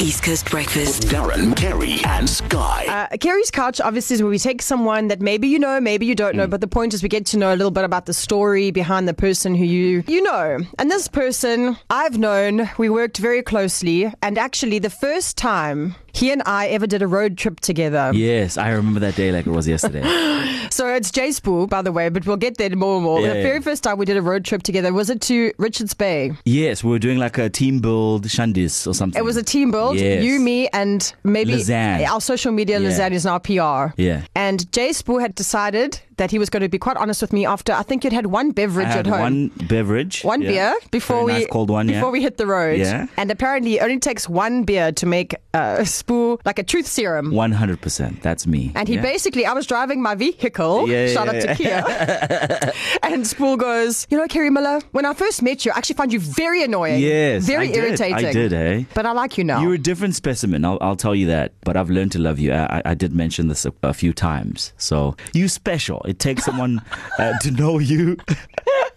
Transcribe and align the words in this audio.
East 0.00 0.22
Coast 0.22 0.50
Breakfast. 0.50 1.04
Darren, 1.04 1.56
Keri, 1.56 1.98
and 2.04 2.28
Sky. 2.28 2.84
Uh, 2.86 3.16
Keri's 3.16 3.50
Couch 3.50 3.80
obviously 3.80 4.14
is 4.14 4.22
where 4.22 4.30
we 4.30 4.38
take 4.38 4.60
someone 4.60 5.08
that 5.08 5.20
maybe 5.20 5.48
you 5.48 5.58
know, 5.58 5.80
maybe 5.80 6.04
you 6.06 6.14
don't 6.14 6.34
Mm. 6.34 6.38
know, 6.38 6.46
but 6.46 6.60
the 6.60 6.66
point 6.68 6.92
is 6.92 7.02
we 7.02 7.08
get 7.08 7.24
to 7.26 7.38
know 7.38 7.52
a 7.52 7.56
little 7.56 7.70
bit 7.70 7.82
about 7.84 8.04
the 8.06 8.12
story 8.12 8.70
behind 8.70 9.08
the 9.08 9.14
person 9.14 9.54
who 9.54 9.64
you 9.64 10.04
you 10.06 10.22
know. 10.22 10.58
And 10.78 10.90
this 10.90 11.08
person 11.08 11.76
I've 11.88 12.18
known, 12.18 12.68
we 12.78 12.88
worked 12.90 13.16
very 13.18 13.42
closely, 13.42 14.12
and 14.22 14.36
actually 14.38 14.78
the 14.80 14.90
first 14.90 15.36
time 15.38 15.94
he 16.12 16.30
and 16.30 16.42
I 16.46 16.68
ever 16.68 16.86
did 16.86 17.02
a 17.02 17.06
road 17.06 17.36
trip 17.38 17.60
together. 17.60 18.10
Yes, 18.14 18.56
I 18.56 18.70
remember 18.70 19.00
that 19.00 19.16
day 19.16 19.32
like 19.32 19.46
it 19.46 19.50
was 19.50 19.66
yesterday. 19.66 20.02
So 20.68 20.88
it's 20.92 21.12
JSbu, 21.12 21.70
by 21.70 21.80
the 21.80 21.92
way, 21.92 22.08
but 22.08 22.26
we'll 22.26 22.36
get 22.36 22.58
there 22.58 22.74
more 22.74 22.96
and 22.96 23.04
more. 23.04 23.20
Yeah, 23.20 23.28
the 23.30 23.36
yeah. 23.36 23.42
very 23.44 23.62
first 23.62 23.84
time 23.84 23.98
we 23.98 24.04
did 24.04 24.16
a 24.16 24.20
road 24.22 24.44
trip 24.44 24.62
together 24.64 24.92
was 24.92 25.08
it 25.10 25.20
to 25.22 25.52
Richards 25.58 25.94
Bay? 25.94 26.32
yes, 26.44 26.82
we 26.82 26.90
were 26.90 26.98
doing 26.98 27.18
like 27.18 27.38
a 27.38 27.48
team 27.48 27.78
build 27.78 28.24
shandis 28.26 28.84
or 28.86 28.92
something. 28.92 29.18
It 29.18 29.24
was 29.24 29.36
a 29.36 29.42
team 29.44 29.70
build. 29.70 29.85
Yes. 29.94 30.24
You, 30.24 30.40
me, 30.40 30.68
and 30.68 31.12
maybe 31.24 31.52
Lizanne. 31.52 32.06
our 32.06 32.20
social 32.20 32.52
media. 32.52 32.78
Yeah. 32.80 32.88
Lizanne 32.90 33.12
is 33.12 33.24
now 33.24 33.38
PR. 33.38 33.94
Yeah. 34.00 34.24
And 34.34 34.60
JSbu 34.72 35.20
had 35.20 35.34
decided 35.34 36.00
that 36.16 36.30
he 36.30 36.38
was 36.38 36.48
going 36.50 36.62
to 36.62 36.68
be 36.68 36.78
quite 36.78 36.96
honest 36.96 37.20
with 37.20 37.32
me 37.32 37.44
after 37.46 37.72
I 37.72 37.82
think 37.82 38.02
you'd 38.04 38.12
had 38.12 38.26
one 38.26 38.50
beverage 38.50 38.86
had 38.88 39.00
at 39.00 39.06
home. 39.06 39.20
one 39.20 39.48
beverage, 39.68 40.22
One 40.24 40.40
yeah. 40.42 40.48
beer 40.50 40.74
before 40.90 41.16
Very 41.18 41.26
we 41.26 41.32
nice 41.40 41.46
cold 41.50 41.70
one, 41.70 41.86
before 41.86 42.08
yeah. 42.08 42.10
we 42.10 42.22
hit 42.22 42.36
the 42.38 42.46
road. 42.46 42.78
Yeah. 42.78 43.06
And 43.16 43.30
apparently 43.30 43.76
it 43.76 43.82
only 43.82 43.98
takes 43.98 44.28
one 44.28 44.64
beer 44.64 44.92
to 44.92 45.06
make 45.06 45.34
a 45.54 45.78
Sbu 45.82 46.38
like 46.44 46.58
a 46.58 46.62
truth 46.62 46.86
serum. 46.86 47.30
One 47.32 47.52
hundred 47.52 47.80
percent. 47.80 48.22
That's 48.22 48.46
me. 48.46 48.72
And 48.74 48.88
he 48.88 48.94
yeah. 48.96 49.02
basically, 49.02 49.46
I 49.46 49.52
was 49.52 49.66
driving 49.66 50.02
my 50.02 50.14
vehicle. 50.14 50.88
Yeah, 50.88 51.08
shout 51.08 51.28
out 51.28 51.40
to 51.40 51.54
Kia. 51.54 51.84
and 53.02 53.24
Sbu 53.24 53.58
goes, 53.58 54.06
You 54.10 54.18
know, 54.18 54.26
Keri 54.26 54.50
Miller, 54.50 54.80
when 54.92 55.04
I 55.04 55.14
first 55.14 55.42
met 55.42 55.64
you, 55.64 55.72
I 55.72 55.78
actually 55.78 55.96
found 55.96 56.12
you 56.12 56.20
very 56.20 56.62
annoying. 56.62 57.00
Yes, 57.00 57.44
Very 57.44 57.68
I 57.68 57.72
did. 57.72 57.76
irritating. 57.76 58.26
I 58.26 58.32
did, 58.32 58.52
eh? 58.52 58.84
But 58.94 59.06
I 59.06 59.12
like 59.12 59.38
you 59.38 59.44
now. 59.44 59.60
You're 59.62 59.74
a 59.74 59.78
different 59.78 60.14
specimen. 60.14 60.64
I'll, 60.64 60.78
I'll 60.80 60.96
tell 60.96 61.14
you 61.14 61.26
that. 61.26 61.52
But 61.62 61.76
I've 61.76 61.90
learned 61.90 62.12
to 62.12 62.18
love 62.18 62.38
you. 62.38 62.52
I, 62.52 62.78
I- 62.78 62.82
I 62.86 62.94
did 62.94 63.12
mention 63.12 63.48
this 63.48 63.66
a, 63.66 63.72
a 63.82 63.92
few 63.92 64.12
times. 64.12 64.72
So 64.78 65.16
you 65.34 65.48
special. 65.48 66.02
It 66.06 66.18
takes 66.18 66.44
someone 66.44 66.80
uh, 67.18 67.32
to 67.42 67.50
know 67.50 67.78
you. 67.78 68.16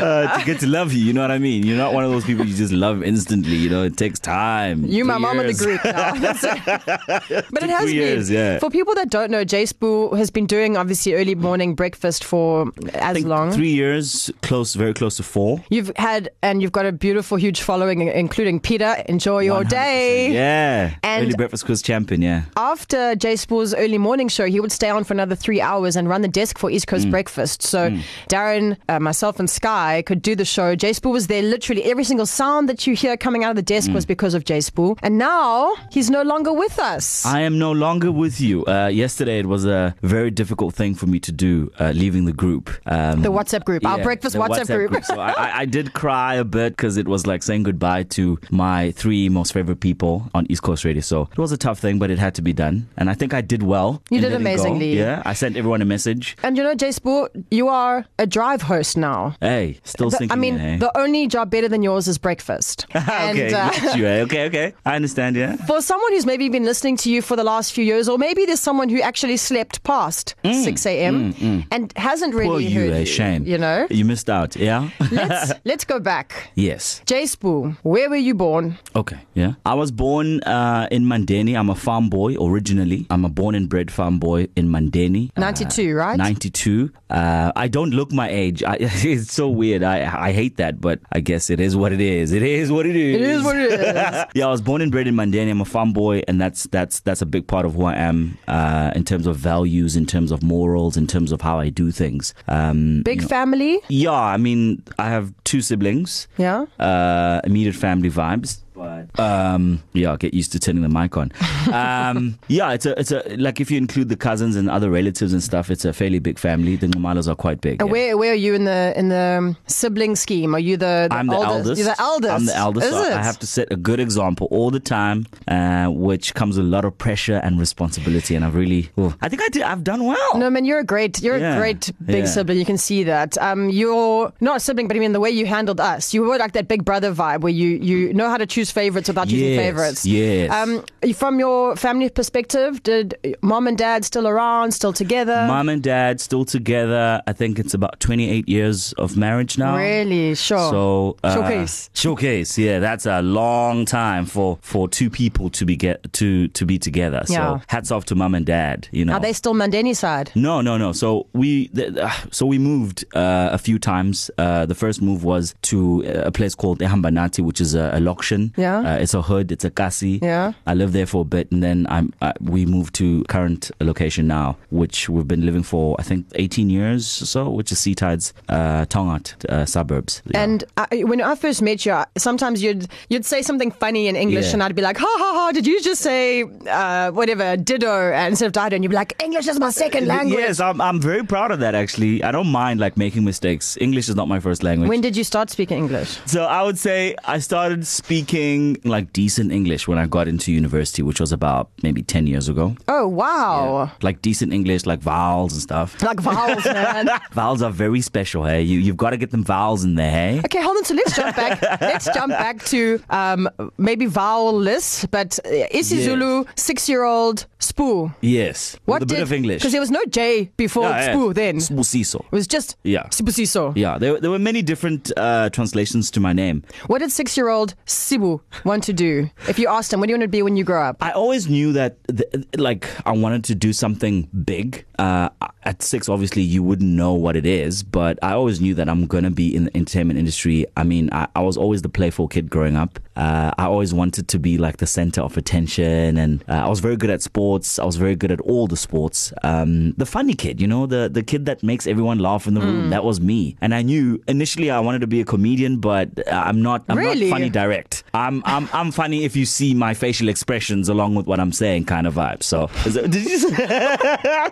Uh, 0.00 0.38
to 0.38 0.44
get 0.46 0.58
to 0.60 0.66
love 0.66 0.92
you, 0.94 1.04
you 1.04 1.12
know 1.12 1.20
what 1.20 1.30
I 1.30 1.38
mean. 1.38 1.66
You're 1.66 1.76
not 1.76 1.92
one 1.92 2.04
of 2.04 2.10
those 2.10 2.24
people 2.24 2.46
you 2.46 2.56
just 2.56 2.72
love 2.72 3.02
instantly. 3.02 3.54
You 3.56 3.68
know, 3.68 3.82
it 3.82 3.98
takes 3.98 4.18
time. 4.18 4.86
You, 4.86 5.04
my 5.04 5.14
Three 5.14 5.22
mom 5.22 5.38
of 5.38 5.44
the 5.44 5.48
years. 5.52 5.60
group 5.60 5.84
now. 5.84 6.12
But 7.50 7.62
it 7.62 7.68
has 7.70 7.84
been. 7.86 7.94
years, 7.94 8.30
yeah. 8.30 8.58
For 8.60 8.70
people 8.70 8.94
that 8.94 9.10
don't 9.10 9.30
know, 9.30 9.44
JSbu 9.44 10.16
has 10.16 10.30
been 10.30 10.46
doing 10.46 10.76
obviously 10.78 11.12
early 11.14 11.34
morning 11.34 11.74
breakfast 11.74 12.24
for 12.24 12.72
as 12.94 13.14
think 13.16 13.26
long. 13.26 13.52
Three 13.52 13.72
years, 13.72 14.30
close, 14.42 14.74
very 14.74 14.94
close 14.94 15.16
to 15.18 15.22
four. 15.22 15.62
You've 15.68 15.92
had, 15.96 16.30
and 16.42 16.62
you've 16.62 16.72
got 16.72 16.86
a 16.86 16.92
beautiful, 16.92 17.36
huge 17.36 17.60
following, 17.60 18.00
including 18.08 18.58
Peter. 18.58 18.96
Enjoy 19.06 19.40
your 19.40 19.62
100%. 19.64 19.68
day. 19.68 20.32
Yeah. 20.32 20.94
And- 21.02 21.26
Early 21.26 21.34
breakfast 21.34 21.66
quiz 21.66 21.82
champion. 21.82 22.22
Yeah. 22.22 22.44
After 22.56 23.14
JSbu's 23.16 23.74
early 23.74 23.98
morning 23.98 24.28
show, 24.28 24.46
he 24.46 24.60
would 24.60 24.72
stay 24.72 24.88
on 24.88 25.04
for 25.04 25.12
another 25.12 25.34
three 25.34 25.60
hours 25.60 25.94
and 25.94 26.08
run 26.08 26.22
the 26.22 26.28
desk 26.28 26.58
for 26.58 26.70
East 26.70 26.86
Mm. 26.86 26.90
Coast 26.90 27.10
Breakfast. 27.10 27.62
So 27.62 27.90
Darren, 28.30 28.78
uh, 28.88 28.98
myself, 29.00 29.38
and 29.38 29.48
Sky 29.48 30.02
could 30.06 30.22
do 30.22 30.34
the 30.34 30.44
show. 30.44 30.74
JSbu 30.76 31.10
was 31.12 31.26
there. 31.26 31.42
Literally 31.42 31.84
every 31.84 32.04
single 32.04 32.26
sound 32.26 32.68
that 32.68 32.86
you 32.86 32.94
hear 32.94 33.16
coming 33.16 33.44
out 33.44 33.50
of 33.50 33.56
the 33.56 33.62
desk 33.62 33.90
Mm. 33.90 33.94
was 33.94 34.06
because 34.06 34.34
of 34.34 34.44
JSbu. 34.44 34.98
And 35.02 35.18
now 35.18 35.74
he's 35.90 36.10
no 36.10 36.22
longer 36.22 36.52
with 36.52 36.78
us. 36.78 37.24
I 37.26 37.40
am 37.40 37.58
no 37.58 37.72
longer 37.72 38.12
with 38.12 38.40
you. 38.40 38.64
Uh, 38.66 38.88
yesterday, 38.88 39.38
it 39.38 39.46
was 39.46 39.64
a 39.64 39.94
very 40.02 40.30
difficult 40.30 40.74
thing 40.74 40.94
for 40.94 41.06
me 41.06 41.18
to 41.20 41.32
do, 41.32 41.70
uh, 41.78 41.92
leaving 41.94 42.24
the 42.26 42.32
group. 42.32 42.70
Um, 42.86 43.22
the 43.22 43.32
WhatsApp 43.32 43.64
group, 43.64 43.84
our 43.86 44.02
breakfast 44.02 44.34
the 44.34 44.40
WhatsApp, 44.40 44.66
group. 44.66 45.04
So 45.04 45.18
I, 45.18 45.60
I, 45.60 45.64
did 45.64 45.92
cry 45.94 46.34
a 46.36 46.44
bit 46.44 46.76
because 46.76 46.96
it 46.96 47.06
was 47.08 47.26
like 47.26 47.42
saying 47.42 47.62
goodbye 47.64 48.04
to 48.16 48.38
my 48.50 48.90
three 48.92 49.28
most 49.28 49.52
favorite 49.52 49.80
people 49.80 50.28
on 50.34 50.46
East 50.50 50.62
Coast 50.62 50.84
Radio. 50.84 51.00
So 51.00 51.28
it 51.32 51.38
was 51.38 51.52
a 51.52 51.56
tough 51.58 51.78
thing, 51.78 51.98
but 51.98 52.10
it 52.10 52.18
had 52.18 52.34
to 52.36 52.42
be 52.42 52.52
done. 52.52 52.88
And 52.96 53.08
I 53.10 53.14
think 53.14 53.32
I 53.34 53.40
did 53.40 53.62
well. 53.62 54.02
You 54.10 54.20
did 54.20 54.32
letting 54.32 54.44
go. 54.44 54.50
amazingly. 54.50 54.98
Yeah, 54.98 55.22
I 55.24 55.32
sent 55.34 55.56
everyone 55.56 55.82
a 55.82 55.84
message. 55.84 56.36
And 56.42 56.56
you 56.56 56.62
know, 56.62 56.74
JSbu, 56.74 57.44
you 57.50 57.68
are 57.68 58.04
a 58.18 58.26
drive 58.26 58.62
host 58.74 58.96
now. 58.96 59.34
Hey, 59.40 59.78
still 59.84 60.10
The- 60.10 60.16
sinking 60.18 60.32
I 60.32 60.40
mean, 60.44 60.54
in, 60.54 60.60
eh? 60.74 60.76
the 60.86 60.90
only 61.04 61.26
job 61.34 61.50
better 61.50 61.68
than 61.68 61.82
yours 61.82 62.08
is 62.12 62.18
breakfast. 62.28 62.86
okay, 62.96 63.50
got 63.50 63.96
you, 63.98 64.06
eh? 64.06 64.22
okay, 64.26 64.42
okay. 64.48 64.66
I 64.86 64.96
understand, 64.96 65.36
yeah. 65.36 65.56
For 65.70 65.80
someone 65.90 66.12
who's 66.14 66.26
maybe 66.32 66.48
been 66.48 66.64
listening 66.64 66.96
to 67.04 67.10
you 67.12 67.20
for 67.22 67.36
the 67.36 67.44
last 67.44 67.72
few 67.72 67.84
years, 67.84 68.08
or 68.08 68.16
maybe 68.26 68.46
there's 68.46 68.60
someone 68.70 68.88
who 68.88 69.00
actually 69.10 69.36
slept 69.36 69.82
past 69.82 70.34
6 70.44 70.86
a.m. 70.86 71.34
and 71.70 71.92
hasn't 71.96 72.34
really 72.34 72.48
Mm, 72.50 72.52
Poor 72.52 72.60
you, 72.60 72.80
heard 72.80 72.92
eh? 73.02 73.04
Shame. 73.04 73.42
You 73.46 73.58
know, 73.58 73.86
You 73.90 74.04
missed 74.04 74.28
out, 74.30 74.56
yeah? 74.56 74.88
let's 75.12 75.52
let's 75.70 75.84
go 75.84 75.98
back. 76.00 76.50
yes. 76.54 77.02
JSbu, 77.06 77.76
where 77.82 78.08
were 78.10 78.22
you 78.28 78.34
born? 78.34 78.76
Okay, 78.96 79.18
yeah. 79.34 79.52
I 79.64 79.74
was 79.74 79.90
born 79.92 80.40
uh, 80.44 80.88
in 80.90 81.04
Mandeni. 81.04 81.54
I'm 81.58 81.70
a 81.70 81.74
farm 81.74 82.08
boy 82.10 82.34
originally. 82.40 83.06
I'm 83.10 83.24
a 83.24 83.28
born 83.28 83.54
and 83.54 83.68
bred 83.68 83.90
farm 83.90 84.18
boy 84.18 84.48
in 84.56 84.68
Mandeni. 84.68 85.30
92, 85.36 85.94
right? 85.94 86.16
92. 86.16 86.90
Uh, 87.10 87.52
I 87.56 87.68
don't 87.68 87.90
look 87.90 88.10
my 88.12 88.28
age. 88.28 88.59
I, 88.66 88.76
it's 88.80 89.32
so 89.32 89.48
weird. 89.48 89.82
I 89.82 90.28
I 90.28 90.32
hate 90.32 90.56
that, 90.58 90.80
but 90.80 91.00
I 91.12 91.20
guess 91.20 91.50
it 91.50 91.60
is 91.60 91.76
what 91.76 91.92
it 91.92 92.00
is. 92.00 92.32
It 92.32 92.42
is 92.42 92.70
what 92.70 92.86
it 92.86 92.96
is. 92.96 93.16
It 93.16 93.22
is 93.22 93.42
what 93.42 93.56
it 93.56 93.72
is. 93.72 94.24
yeah, 94.34 94.46
I 94.46 94.50
was 94.50 94.60
born 94.60 94.80
and 94.82 94.90
bred 94.92 95.06
in 95.06 95.14
Mandeni. 95.14 95.50
I'm 95.50 95.60
a 95.60 95.64
farm 95.64 95.92
boy, 95.92 96.22
and 96.28 96.40
that's 96.40 96.64
that's 96.64 97.00
that's 97.00 97.22
a 97.22 97.26
big 97.26 97.46
part 97.46 97.64
of 97.66 97.74
who 97.74 97.84
I 97.84 97.94
am 97.94 98.38
uh, 98.48 98.92
in 98.94 99.04
terms 99.04 99.26
of 99.26 99.36
values, 99.36 99.96
in 99.96 100.06
terms 100.06 100.30
of 100.30 100.42
morals, 100.42 100.96
in 100.96 101.06
terms 101.06 101.32
of 101.32 101.40
how 101.40 101.58
I 101.58 101.68
do 101.68 101.90
things. 101.90 102.34
Um, 102.48 103.02
Big 103.04 103.16
you 103.16 103.22
know- 103.22 103.28
family? 103.28 103.78
yeah, 103.88 104.12
I 104.12 104.36
mean, 104.36 104.82
I 104.98 105.08
have 105.10 105.32
two 105.44 105.60
siblings 105.60 106.28
Yeah. 106.38 106.66
uh, 106.78 107.40
immediate 107.44 107.74
family 107.76 108.10
vibes. 108.10 108.60
But 108.80 109.20
um, 109.20 109.82
yeah, 109.92 110.16
get 110.16 110.32
used 110.34 110.52
to 110.52 110.58
turning 110.58 110.82
the 110.82 110.88
mic 110.88 111.16
on. 111.16 111.32
Um, 111.70 112.38
yeah, 112.48 112.72
it's 112.72 112.86
a 112.86 112.98
it's 112.98 113.12
a 113.12 113.22
like 113.36 113.60
if 113.60 113.70
you 113.70 113.76
include 113.76 114.08
the 114.08 114.16
cousins 114.16 114.56
and 114.56 114.68
other 114.70 114.90
relatives 114.90 115.32
and 115.32 115.42
stuff, 115.42 115.70
it's 115.70 115.84
a 115.84 115.92
fairly 115.92 116.18
big 116.18 116.38
family. 116.38 116.74
The 116.76 116.86
Ngumalas 116.88 117.28
are 117.28 117.36
quite 117.36 117.60
big. 117.60 117.80
And 117.80 117.88
yeah. 117.88 117.92
where 117.92 118.16
where 118.16 118.32
are 118.32 118.42
you 118.46 118.54
in 118.54 118.64
the 118.64 118.92
in 118.96 119.08
the 119.10 119.36
um, 119.38 119.56
sibling 119.66 120.16
scheme? 120.16 120.54
Are 120.54 120.58
you 120.58 120.76
the, 120.76 121.06
the 121.10 121.16
I'm 121.16 121.26
the 121.26 121.34
oldest? 121.36 121.56
eldest. 121.56 121.78
You're 121.82 121.94
the 121.94 122.00
eldest. 122.00 122.32
I'm 122.32 122.46
the 122.46 122.56
eldest. 122.56 122.86
Is 122.86 122.92
so 122.92 123.02
it? 123.04 123.12
I 123.12 123.22
have 123.22 123.38
to 123.40 123.46
set 123.46 123.70
a 123.70 123.76
good 123.76 124.00
example 124.00 124.48
all 124.50 124.70
the 124.70 124.80
time, 124.80 125.26
uh, 125.48 125.88
which 125.88 126.34
comes 126.34 126.56
with 126.56 126.66
a 126.66 126.68
lot 126.68 126.84
of 126.84 126.96
pressure 126.96 127.40
and 127.44 127.58
responsibility. 127.60 128.34
And 128.34 128.44
I've 128.44 128.54
really, 128.54 128.88
oh, 128.96 129.14
I 129.20 129.28
think 129.28 129.42
I 129.42 129.48
did. 129.48 129.62
I've 129.62 129.84
done 129.84 130.04
well. 130.04 130.38
No, 130.38 130.48
man, 130.50 130.64
you're 130.64 130.80
a 130.80 130.84
great, 130.84 131.22
you're 131.22 131.36
Yeah, 131.38 131.56
a 131.56 131.58
great 131.58 131.92
big 132.04 132.24
yeah. 132.24 132.24
sibling. 132.24 132.58
You 132.58 132.64
can 132.64 132.78
see 132.78 133.04
that. 133.04 133.36
Um, 133.38 133.68
you're 133.68 134.32
not 134.40 134.56
a 134.56 134.60
sibling, 134.60 134.88
but 134.88 134.96
I 134.96 135.00
mean 135.00 135.12
the 135.12 135.20
way 135.20 135.30
you 135.30 135.46
handled 135.46 135.80
us. 135.80 136.14
You 136.14 136.22
were 136.22 136.38
like 136.38 136.52
that 136.52 136.68
big 136.68 136.84
brother 136.84 137.12
vibe, 137.14 137.40
where 137.42 137.52
you 137.52 137.68
you 137.68 138.14
know 138.14 138.28
how 138.30 138.38
to 138.38 138.46
choose 138.46 138.69
favorites 138.72 139.08
without 139.08 139.28
choosing 139.28 139.48
Yes, 139.50 139.58
favorites. 139.58 140.06
yes. 140.06 140.50
Um, 140.52 140.84
from 141.14 141.38
your 141.38 141.76
family 141.76 142.08
perspective, 142.10 142.82
did 142.82 143.14
mom 143.42 143.66
and 143.66 143.76
dad 143.78 144.04
still 144.04 144.26
around, 144.28 144.72
still 144.72 144.92
together? 144.92 145.44
Mom 145.46 145.68
and 145.68 145.82
dad 145.82 146.20
still 146.20 146.44
together. 146.44 147.22
I 147.26 147.32
think 147.32 147.58
it's 147.58 147.74
about 147.74 148.00
28 148.00 148.48
years 148.48 148.92
of 148.94 149.16
marriage 149.16 149.58
now. 149.58 149.76
Really? 149.76 150.34
Sure. 150.34 150.70
So 150.70 151.16
uh, 151.24 151.34
Showcase. 151.34 151.90
showcase, 151.94 152.58
yeah, 152.58 152.78
that's 152.78 153.06
a 153.06 153.22
long 153.22 153.84
time 153.84 154.26
for 154.26 154.58
for 154.62 154.88
two 154.88 155.10
people 155.10 155.50
to 155.50 155.64
be 155.64 155.76
get 155.76 156.12
to 156.14 156.48
to 156.48 156.66
be 156.66 156.78
together. 156.78 157.22
Yeah. 157.28 157.60
Hats 157.68 157.90
off 157.90 158.04
to 158.06 158.14
mom 158.14 158.34
and 158.34 158.46
dad. 158.46 158.88
You 158.92 159.04
know, 159.04 159.14
Are 159.14 159.20
they 159.20 159.32
still 159.32 159.54
Mandeni 159.54 159.94
side? 159.94 160.30
no, 160.34 160.60
no, 160.60 160.76
no. 160.78 160.92
So 160.92 161.26
we, 161.32 161.68
th- 161.68 161.96
uh, 161.96 162.10
so 162.30 162.46
we 162.46 162.58
moved 162.58 163.04
uh, 163.14 163.50
a 163.52 163.58
few 163.58 163.78
times. 163.78 164.30
Uh, 164.38 164.66
the 164.66 164.74
first 164.74 165.00
move 165.02 165.24
was 165.24 165.54
to 165.62 166.04
uh, 166.06 166.22
a 166.26 166.32
place 166.32 166.54
called 166.54 166.80
Ehambanathi, 166.80 167.40
which 167.44 167.60
is 167.60 167.74
a, 167.74 167.90
a 167.94 167.98
lokshan. 168.00 168.56
Yeah. 168.60 168.78
Uh, 168.80 168.96
it's 168.98 169.14
a 169.14 169.22
hood. 169.22 169.50
It's 169.52 169.64
a 169.64 169.70
kasi. 169.70 170.18
Yeah. 170.22 170.52
I 170.66 170.74
lived 170.74 170.92
there 170.92 171.06
for 171.06 171.22
a 171.22 171.24
bit, 171.24 171.50
and 171.50 171.62
then 171.62 171.86
I'm. 171.88 172.12
Uh, 172.20 172.32
we 172.40 172.66
moved 172.66 172.94
to 172.96 173.24
current 173.28 173.70
location 173.80 174.26
now, 174.26 174.56
which 174.70 175.08
we've 175.08 175.26
been 175.28 175.44
living 175.46 175.62
for 175.62 175.96
I 175.98 176.02
think 176.02 176.26
18 176.34 176.70
years 176.70 177.22
or 177.22 177.26
so, 177.26 177.50
which 177.50 177.72
is 177.72 177.78
Seatides 177.78 178.32
uh, 178.48 178.84
Tongaat 178.86 179.44
uh, 179.48 179.64
suburbs. 179.66 180.22
Yeah. 180.30 180.42
And 180.42 180.64
I, 180.76 181.04
when 181.04 181.20
I 181.20 181.34
first 181.34 181.62
met 181.62 181.84
you, 181.86 181.96
sometimes 182.18 182.62
you'd 182.62 182.88
you'd 183.08 183.24
say 183.24 183.42
something 183.42 183.70
funny 183.70 184.06
in 184.08 184.16
English, 184.16 184.46
Yeah. 184.46 184.54
and 184.54 184.62
I'd 184.62 184.74
be 184.76 184.82
like, 184.82 184.98
"Ha 184.98 185.06
ha 185.18 185.30
ha!" 185.34 185.52
Did 185.52 185.66
you 185.66 185.80
just 185.82 186.02
say 186.02 186.42
uh, 186.68 187.10
whatever 187.12 187.56
ditto 187.56 188.12
instead 188.12 188.46
of 188.46 188.52
dido? 188.52 188.74
And 188.76 188.84
you'd 188.84 188.90
be 188.90 188.96
like, 188.96 189.14
"English 189.22 189.48
is 189.48 189.58
my 189.58 189.70
second 189.70 190.06
language." 190.06 190.38
Yes, 190.40 190.60
I'm, 190.60 190.80
I'm 190.80 191.00
very 191.00 191.24
proud 191.24 191.50
of 191.50 191.60
that 191.60 191.74
actually. 191.74 192.22
I 192.22 192.30
don't 192.32 192.48
mind 192.52 192.80
like 192.80 192.96
making 192.96 193.24
mistakes. 193.24 193.76
English 193.80 194.08
is 194.08 194.16
not 194.16 194.28
my 194.28 194.40
first 194.40 194.62
language. 194.62 194.88
When 194.88 195.00
did 195.00 195.16
you 195.16 195.24
start 195.24 195.50
speaking 195.50 195.78
English? 195.78 196.18
So 196.26 196.44
I 196.44 196.62
would 196.62 196.78
say 196.78 197.14
I 197.24 197.38
started 197.38 197.86
speaking 197.86 198.39
like 198.84 199.12
decent 199.12 199.52
English 199.52 199.86
when 199.88 199.98
I 199.98 200.06
got 200.06 200.28
into 200.28 200.52
university, 200.52 201.02
which 201.02 201.20
was 201.20 201.32
about 201.32 201.70
maybe 201.82 202.02
10 202.02 202.26
years 202.26 202.48
ago. 202.48 202.76
Oh 202.88 203.06
wow! 203.08 203.90
Like 204.02 204.22
decent 204.22 204.52
English, 204.52 204.86
like 204.86 205.00
vowels 205.00 205.52
and 205.52 205.62
stuff. 205.62 206.00
Like 206.02 206.20
vowels, 206.20 206.64
man. 206.64 207.08
vowels 207.32 207.62
are 207.62 207.70
very 207.70 208.00
special, 208.00 208.44
hey? 208.44 208.62
You, 208.62 208.78
you've 208.78 208.96
got 208.96 209.10
to 209.10 209.16
get 209.16 209.30
them 209.30 209.44
vowels 209.44 209.84
in 209.84 209.94
there, 209.94 210.10
hey? 210.10 210.38
Okay, 210.44 210.62
hold 210.62 210.76
on. 210.76 210.84
So 210.84 210.94
let's 210.94 211.16
jump 211.16 211.36
back. 211.36 211.62
let's 211.80 212.06
jump 212.12 212.32
back 212.32 212.64
to 212.66 213.00
um, 213.10 213.48
maybe 213.78 214.06
vowelless, 214.06 215.10
but 215.10 215.38
uh, 215.44 215.48
isiZulu 215.78 216.46
six-year-old 216.56 217.46
Sbu. 217.60 218.14
Yes. 218.20 218.76
What 218.84 219.00
did, 219.00 219.08
bit 219.08 219.22
of 219.22 219.32
English. 219.32 219.60
Because 219.60 219.72
there 219.72 219.80
was 219.80 219.90
no 219.90 220.02
J 220.08 220.50
before 220.56 220.88
Yeah, 220.88 221.06
yeah. 221.06 221.14
Sbu. 221.14 221.34
Then 221.34 221.56
it 221.58 222.32
was 222.32 222.46
just 222.46 222.76
Yeah. 222.84 223.04
Sibusiso. 223.08 223.76
Yeah, 223.76 223.98
there, 223.98 224.20
there 224.20 224.30
were 224.30 224.38
many 224.38 224.62
different 224.62 225.12
uh, 225.16 225.50
translations 225.50 226.10
to 226.12 226.20
my 226.20 226.32
name. 226.32 226.62
What 226.86 226.98
did 226.98 227.12
six-year-old 227.12 227.74
Sibu 227.86 228.29
you 228.30 228.60
want 228.64 228.84
to 228.84 228.92
do? 228.92 229.30
If 229.48 229.58
you 229.58 229.68
asked 229.68 229.92
him, 229.92 230.00
what 230.00 230.06
do 230.06 230.10
you 230.12 230.16
want 230.16 230.22
to 230.24 230.28
be 230.28 230.42
when 230.42 230.56
you 230.56 230.64
grow 230.64 230.82
up? 230.82 230.96
I 231.00 231.10
always 231.12 231.48
knew 231.48 231.72
that, 231.72 231.96
th- 232.08 232.46
like, 232.56 232.88
I 233.06 233.12
wanted 233.12 233.44
to 233.44 233.54
do 233.54 233.72
something 233.72 234.28
big. 234.44 234.84
Uh, 234.98 235.28
at 235.64 235.82
six, 235.82 236.08
obviously, 236.08 236.42
you 236.42 236.62
wouldn't 236.62 236.90
know 236.90 237.12
what 237.14 237.34
it 237.36 237.46
is, 237.46 237.82
but 237.82 238.18
I 238.22 238.32
always 238.32 238.60
knew 238.60 238.74
that 238.74 238.88
I'm 238.88 239.06
going 239.06 239.24
to 239.24 239.30
be 239.30 239.54
in 239.54 239.64
the 239.64 239.76
entertainment 239.76 240.18
industry. 240.18 240.66
I 240.76 240.84
mean, 240.84 241.08
I, 241.12 241.26
I 241.34 241.40
was 241.40 241.56
always 241.56 241.82
the 241.82 241.88
playful 241.88 242.28
kid 242.28 242.50
growing 242.50 242.76
up. 242.76 242.98
Uh, 243.16 243.50
I 243.58 243.64
always 243.64 243.92
wanted 243.92 244.28
to 244.28 244.38
be 244.38 244.56
like 244.58 244.76
the 244.78 244.86
center 244.86 245.20
of 245.22 245.36
attention, 245.36 246.16
and 246.16 246.42
uh, 246.48 246.52
I 246.66 246.68
was 246.68 246.80
very 246.80 246.96
good 246.96 247.10
at 247.10 247.20
sports. 247.22 247.78
I 247.78 247.84
was 247.84 247.96
very 247.96 248.14
good 248.16 248.32
at 248.32 248.40
all 248.42 248.66
the 248.66 248.76
sports. 248.76 249.32
Um, 249.42 249.92
the 249.92 250.06
funny 250.06 250.34
kid, 250.34 250.60
you 250.60 250.66
know, 250.66 250.86
the 250.86 251.08
the 251.12 251.22
kid 251.22 251.44
that 251.46 251.62
makes 251.62 251.86
everyone 251.86 252.18
laugh 252.18 252.46
in 252.46 252.54
the 252.54 252.60
room. 252.62 252.90
That 252.90 253.04
was 253.04 253.20
me, 253.20 253.56
and 253.60 253.74
I 253.74 253.82
knew 253.82 254.22
initially 254.28 254.70
I 254.70 254.80
wanted 254.80 255.00
to 255.00 255.06
be 255.06 255.20
a 255.20 255.24
comedian, 255.24 255.78
but 255.78 256.08
I'm 256.32 256.62
not. 256.62 256.84
I'm 256.88 256.96
Really? 256.98 257.28
not 257.28 257.34
funny 257.36 257.50
direct. 257.50 258.04
I'm 258.26 258.42
I'm 258.44 258.68
I'm 258.72 258.90
funny 258.92 259.24
if 259.24 259.34
you 259.36 259.46
see 259.46 259.72
my 259.74 259.94
facial 259.94 260.28
expressions 260.28 260.88
along 260.88 261.14
with 261.14 261.26
what 261.26 261.40
I'm 261.40 261.52
saying, 261.52 261.86
kind 261.86 262.06
of 262.06 262.14
vibe. 262.14 262.42
So 262.42 262.68
it- 262.84 263.10
did 263.10 263.24
you? 263.24 263.48